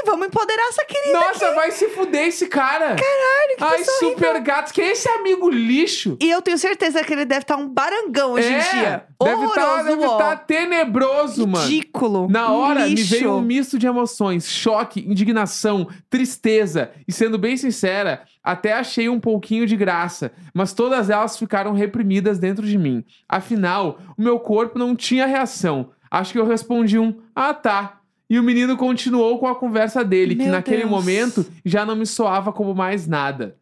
Vamos 0.05 0.27
empoderar 0.27 0.67
essa 0.69 0.85
querida. 0.85 1.19
Nossa, 1.19 1.53
vai 1.53 1.71
se 1.71 1.89
fuder 1.89 2.27
esse 2.27 2.47
cara. 2.47 2.95
Caralho, 2.95 3.57
que 3.57 3.63
Ai, 3.63 3.83
super 3.99 4.39
gatos. 4.41 4.71
Que 4.71 4.81
é 4.81 4.91
esse 4.91 5.07
amigo 5.09 5.49
lixo? 5.49 6.17
E 6.19 6.29
eu 6.29 6.41
tenho 6.41 6.57
certeza 6.57 7.03
que 7.03 7.13
ele 7.13 7.25
deve 7.25 7.41
estar 7.41 7.55
um 7.57 7.67
barangão 7.67 8.33
hoje 8.33 8.47
é, 8.47 8.57
em 8.57 8.71
dia. 8.71 9.05
deve 9.23 9.45
estar 9.45 9.83
deve 9.83 10.05
ó. 10.05 10.17
tá 10.17 10.35
tenebroso, 10.35 11.47
mano. 11.47 11.65
Ridículo. 11.65 12.27
Na 12.29 12.51
hora, 12.51 12.81
me 12.85 12.95
Lixo. 12.95 13.11
veio 13.11 13.33
um 13.33 13.41
misto 13.41 13.77
de 13.77 13.87
emoções, 13.87 14.47
choque, 14.47 15.01
indignação, 15.01 15.87
tristeza. 16.09 16.91
E 17.07 17.11
sendo 17.11 17.37
bem 17.37 17.55
sincera, 17.57 18.23
Até 18.43 18.73
achei 18.73 19.07
um 19.07 19.19
pouquinho 19.19 19.67
de 19.67 19.77
graça, 19.77 20.31
mas 20.51 20.73
todas 20.73 21.11
elas 21.11 21.37
ficaram 21.37 21.73
reprimidas 21.73 22.39
dentro 22.39 22.65
de 22.65 22.75
mim. 22.75 23.05
Afinal, 23.29 23.99
o 24.17 24.21
meu 24.21 24.39
corpo 24.39 24.79
não 24.79 24.95
tinha 24.95 25.27
reação. 25.27 25.91
Acho 26.09 26.33
que 26.33 26.39
eu 26.39 26.45
respondi 26.47 26.97
um: 26.97 27.21
"Ah, 27.35 27.53
tá". 27.53 28.00
E 28.32 28.39
o 28.39 28.44
menino 28.44 28.78
continuou 28.78 29.38
com 29.39 29.46
a 29.46 29.54
conversa 29.54 30.06
dele, 30.06 30.38
que 30.38 30.44
Meu 30.44 30.54
naquele 30.54 30.78
Deus. 30.84 30.89
momento 30.89 31.46
já 31.65 31.86
não 31.86 31.98
me 31.98 32.06
soava 32.06 32.54
como 32.54 32.74
mais 32.74 33.06
nada. 33.06 33.58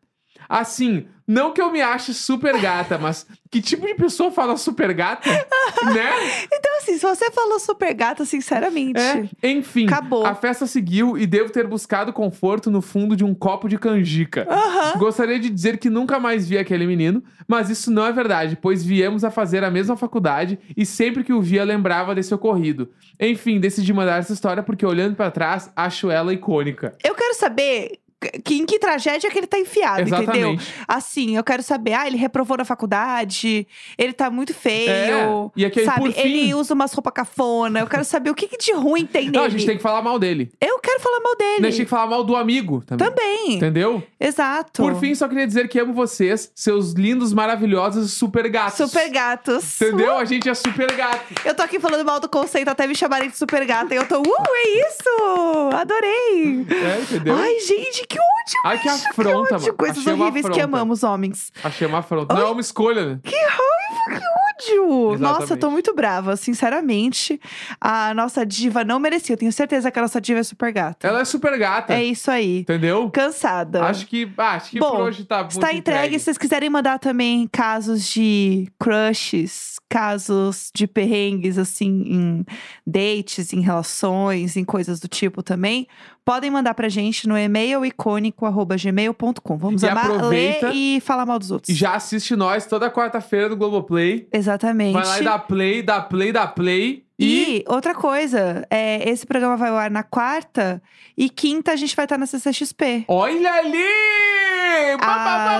Assim, 0.50 1.06
não 1.28 1.54
que 1.54 1.62
eu 1.62 1.72
me 1.72 1.80
ache 1.80 2.12
super 2.12 2.60
gata, 2.60 2.98
mas 2.98 3.28
que 3.52 3.62
tipo 3.62 3.86
de 3.86 3.94
pessoa 3.94 4.32
fala 4.32 4.58
super 4.58 4.92
gata? 4.96 5.30
né? 5.94 6.10
Então, 6.52 6.78
assim, 6.80 6.98
se 6.98 7.06
você 7.06 7.30
falou 7.30 7.60
super 7.60 7.94
gata, 7.94 8.26
sinceramente. 8.26 9.00
É, 9.00 9.48
enfim, 9.48 9.86
Acabou. 9.86 10.26
a 10.26 10.34
festa 10.34 10.66
seguiu 10.66 11.16
e 11.16 11.28
devo 11.28 11.52
ter 11.52 11.68
buscado 11.68 12.12
conforto 12.12 12.72
no 12.72 12.82
fundo 12.82 13.16
de 13.16 13.24
um 13.24 13.36
copo 13.36 13.70
de 13.70 13.78
canjica. 13.78 14.48
Aham. 14.50 14.98
Gostaria 14.98 15.38
de 15.38 15.52
dizer 15.52 15.78
que 15.78 15.88
nunca 15.88 16.20
mais 16.20 16.50
vi 16.50 16.58
aquele 16.58 16.88
menino, 16.88 17.24
mas 17.48 17.70
isso 17.70 17.92
não 17.92 18.08
é 18.08 18.12
verdade, 18.12 18.58
pois 18.60 18.84
viemos 18.84 19.24
a 19.24 19.30
fazer 19.30 19.64
a 19.64 19.70
mesma 19.70 19.96
faculdade 19.96 20.58
e 20.76 20.84
sempre 20.84 21.24
que 21.24 21.32
o 21.32 21.42
via 21.42 21.64
lembrava 21.64 22.16
desse 22.16 22.34
ocorrido. 22.34 22.90
Enfim, 23.20 23.60
decidi 23.60 23.94
mandar 23.94 24.18
essa 24.18 24.34
história 24.34 24.64
porque 24.64 24.84
olhando 24.84 25.16
pra 25.16 25.30
trás, 25.30 25.72
acho 25.76 26.10
ela 26.10 26.34
icônica. 26.34 26.96
Eu 27.04 27.14
quero 27.14 27.36
saber 27.36 28.00
que, 28.44 28.56
em 28.56 28.66
que 28.66 28.78
tragédia 28.80 29.30
que 29.30 29.38
ele 29.38 29.48
tá 29.48 29.58
enfiado, 29.58 30.02
entendeu? 30.02 30.22
Exatamente. 30.24 30.74
Assim, 30.88 31.38
eu 31.38 31.44
quero 31.44 31.64
saber, 31.64 31.94
ah, 31.94 32.06
ele 32.08 32.18
reprovou 32.18 32.58
na 32.58 32.66
faculdade, 32.66 33.66
ele 33.98 34.14
tá 34.14 34.30
muito 34.30 34.54
feio. 34.54 34.90
É, 34.92 35.52
e 35.56 35.66
aqui, 35.66 35.86
sabe, 35.86 36.00
por 36.02 36.12
fim- 36.12 36.20
ele 36.20 36.54
usa 36.54 36.74
umas 36.74 36.92
roupas 36.94 37.14
cafona. 37.14 37.80
Eu 37.80 37.88
quero 37.88 38.04
saber 38.04 38.30
o 38.30 38.36
que, 38.36 38.48
que 38.48 38.58
de 38.58 38.74
ruim 38.74 39.06
tem 39.06 39.26
nele. 39.26 39.38
Não, 39.38 39.44
a 39.46 39.50
gente 39.50 39.66
tem 39.66 39.78
que 39.78 39.84
falar 39.84 40.02
mal 40.02 40.20
dele. 40.20 40.52
Eu 40.60 40.80
quero 40.80 41.00
falar 41.00 41.20
mal 41.22 41.36
dele. 41.36 41.68
A 41.68 41.70
gente 41.70 41.78
tem 41.78 41.86
que 41.86 41.90
falar 41.90 42.08
mal 42.08 42.24
do 42.24 42.36
amigo 42.36 42.84
também. 42.86 43.10
Também. 43.10 43.54
Entendeu? 43.56 44.04
Exato. 44.20 44.82
Por 44.82 44.96
fim, 45.00 45.16
só 45.16 45.28
queria 45.28 45.48
dizer 45.48 45.68
que 45.70 45.80
amo 45.80 45.94
vocês, 45.94 46.52
seus 46.54 46.92
lindos, 46.94 47.34
maravilhosos 47.34 48.12
super 48.14 48.48
gatos. 48.50 48.90
Super 48.92 49.10
gatos. 49.10 49.82
Entendeu? 49.82 50.18
A 50.18 50.26
gente 50.26 50.50
é 50.50 50.54
super 50.54 50.92
gato. 50.96 51.24
Eu 51.46 51.56
tô 51.56 51.62
aqui 51.64 51.80
falando 51.80 52.04
mal 52.06 52.20
do 52.20 52.28
conceito 52.30 52.68
até 52.68 52.86
me 52.86 52.96
chamarem 52.96 53.30
de 53.30 53.38
super 53.38 53.66
gata. 53.66 53.94
E 53.94 53.98
eu 53.98 54.06
tô, 54.08 54.20
uh, 54.20 54.24
é 54.56 54.88
isso! 54.88 55.70
Adorei! 55.74 56.66
É, 56.70 57.02
entendeu? 57.02 57.36
Ai, 57.36 57.60
gente, 57.60 58.06
que 58.10 58.18
ódio! 58.20 58.62
Ai, 58.66 58.80
que 58.80 58.90
bicho, 58.90 59.08
afronta, 59.10 59.56
ódio. 59.56 59.62
mano. 59.68 59.74
Coisas 59.78 59.98
Achei 60.00 60.14
horríveis 60.14 60.50
que 60.50 60.60
amamos, 60.62 61.04
homens. 61.04 61.52
Achei 61.64 61.88
uma 61.88 62.00
afronta. 62.00 62.34
Não 62.34 62.42
é 62.42 62.46
uma 62.52 62.62
escolha, 62.62 63.06
né? 63.06 63.20
Que 63.24 63.36
raiva, 63.36 63.60
que 64.08 64.16
ódio! 64.16 64.49
Nossa, 64.60 64.74
eu 64.74 65.18
tô 65.18 65.44
Exatamente. 65.44 65.72
muito 65.72 65.96
brava. 65.96 66.36
Sinceramente, 66.36 67.40
a 67.80 68.14
nossa 68.14 68.46
diva 68.46 68.84
não 68.84 69.00
merecia. 69.00 69.34
Eu 69.34 69.38
tenho 69.38 69.52
certeza 69.52 69.90
que 69.92 70.00
a 70.00 70.02
nossa 70.02 70.20
diva 70.20 70.40
é 70.40 70.44
super 70.44 70.72
gata. 70.72 71.08
Ela 71.08 71.22
é 71.22 71.26
super 71.26 71.58
gata. 71.58 71.94
É 71.94 72.04
isso 72.04 72.30
aí. 72.30 72.60
Entendeu? 72.60 73.10
Cansada. 73.10 73.84
Acho 73.84 74.06
que, 74.06 74.32
ah, 74.38 74.56
acho 74.56 74.72
que 74.72 74.80
Bom, 74.80 74.92
por 74.92 75.02
hoje 75.02 75.24
tá 75.26 75.42
Está 75.50 75.74
entregue. 75.74 76.20
Se 76.20 76.26
vocês 76.26 76.38
quiserem 76.38 76.70
mandar 76.70 77.00
também 77.00 77.48
casos 77.52 78.08
de 78.10 78.68
crushes, 78.80 79.78
casos 79.90 80.70
de 80.74 80.86
perrengues, 80.86 81.58
assim, 81.58 82.04
em 82.06 82.46
dates, 82.86 83.54
em 83.54 83.62
relações, 83.62 84.56
em 84.56 84.64
coisas 84.64 85.00
do 85.00 85.08
tipo 85.08 85.42
também, 85.42 85.88
podem 86.24 86.52
mandar 86.52 86.76
pra 86.76 86.88
gente 86.90 87.28
no 87.28 87.36
e-mail 87.36 87.84
icônico.gmail.com. 87.84 89.58
Vamos 89.58 89.82
E 89.82 89.88
amar, 89.88 90.06
aproveita 90.06 90.68
ler 90.68 90.76
e 90.76 91.00
falar 91.02 91.26
mal 91.26 91.40
dos 91.40 91.50
outros. 91.50 91.70
E 91.70 91.78
já 91.78 91.96
assiste 91.96 92.36
nós 92.36 92.68
toda 92.68 92.90
quarta-feira 92.92 93.50
no 93.50 93.58
Globoplay. 93.58 94.28
Exatamente. 94.32 94.49
Vai 94.94 95.06
lá 95.06 95.20
e 95.20 95.24
dá 95.24 95.40
play, 95.40 95.82
dá 95.82 96.02
play, 96.02 96.32
dá 96.32 96.48
play. 96.48 97.04
E, 97.18 97.60
E 97.60 97.66
outra 97.68 97.94
coisa, 97.94 98.66
é, 98.70 99.10
esse 99.10 99.26
programa 99.26 99.58
vai 99.58 99.70
ao 99.70 99.78
ar 99.78 99.92
na 99.92 100.04
quarta 100.04 100.82
e 101.18 101.30
quinta 101.30 101.74
a 101.74 101.76
gente 101.76 101.96
vai 101.96 102.06
estar 102.06 102.18
na 102.18 102.26
CCXP. 102.26 103.06
olha 103.08 103.54
ali! 103.54 103.78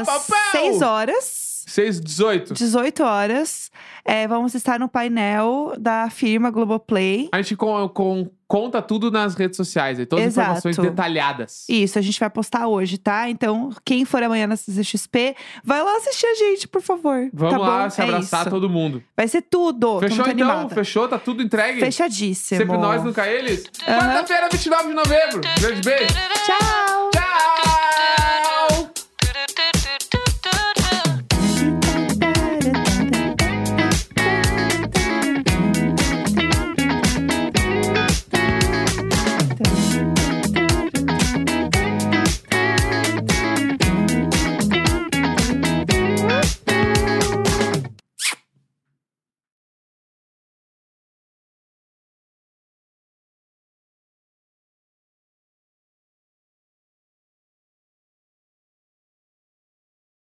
Às. 0.02 0.08
6 0.52 0.82
horas. 0.82 1.49
6, 1.70 2.02
18. 2.02 2.54
18 2.54 3.04
horas. 3.04 3.72
É, 4.04 4.28
vamos 4.28 4.56
estar 4.56 4.80
no 4.80 4.90
painel 4.90 5.74
da 5.80 6.10
firma 6.10 6.50
Globoplay. 6.50 7.30
A 7.32 7.42
gente 7.42 7.56
com- 7.56 7.88
com- 7.90 8.30
conta 8.48 8.82
tudo 8.82 9.12
nas 9.12 9.36
redes 9.36 9.56
sociais. 9.58 10.00
Aí, 10.00 10.06
todas 10.06 10.26
as 10.26 10.32
Exato. 10.34 10.48
informações 10.58 10.78
detalhadas. 10.78 11.66
Isso, 11.70 12.00
a 12.00 12.02
gente 12.02 12.20
vai 12.20 12.30
postar 12.30 12.68
hoje, 12.68 12.98
tá? 12.98 13.30
Então, 13.30 13.70
quem 13.86 14.06
for 14.06 14.24
amanhã 14.24 14.48
na 14.48 14.56
CCXP, 14.56 15.36
vai 15.64 15.84
lá 15.84 15.98
assistir 15.98 16.26
a 16.26 16.34
gente, 16.36 16.68
por 16.68 16.82
favor. 16.82 17.30
Vamos 17.32 17.54
tá 17.54 17.60
lá 17.60 17.84
bom? 17.84 17.90
se 17.92 18.02
É 18.02 18.04
abraçar 18.06 18.42
isso. 18.42 18.50
todo 18.50 18.68
mundo. 18.70 19.04
Vai 19.16 19.28
ser 19.28 19.44
tudo. 19.44 20.00
Fechou 20.00 20.20
então? 20.22 20.32
animada. 20.32 20.74
Fechou? 20.74 21.08
Tá 21.08 21.20
tudo 21.20 21.44
entregue? 21.44 21.80
Fechadíssimo. 21.80 22.60
Sempre 22.62 22.78
nós, 22.78 23.04
nunca 23.04 23.28
eles? 23.28 23.66
Aham. 23.88 24.00
Quarta-feira, 24.00 24.50
29 24.52 24.88
de 24.88 24.94
novembro. 24.96 25.42
Grande 25.60 25.82
beijo. 25.82 26.14
Tchau! 26.46 26.99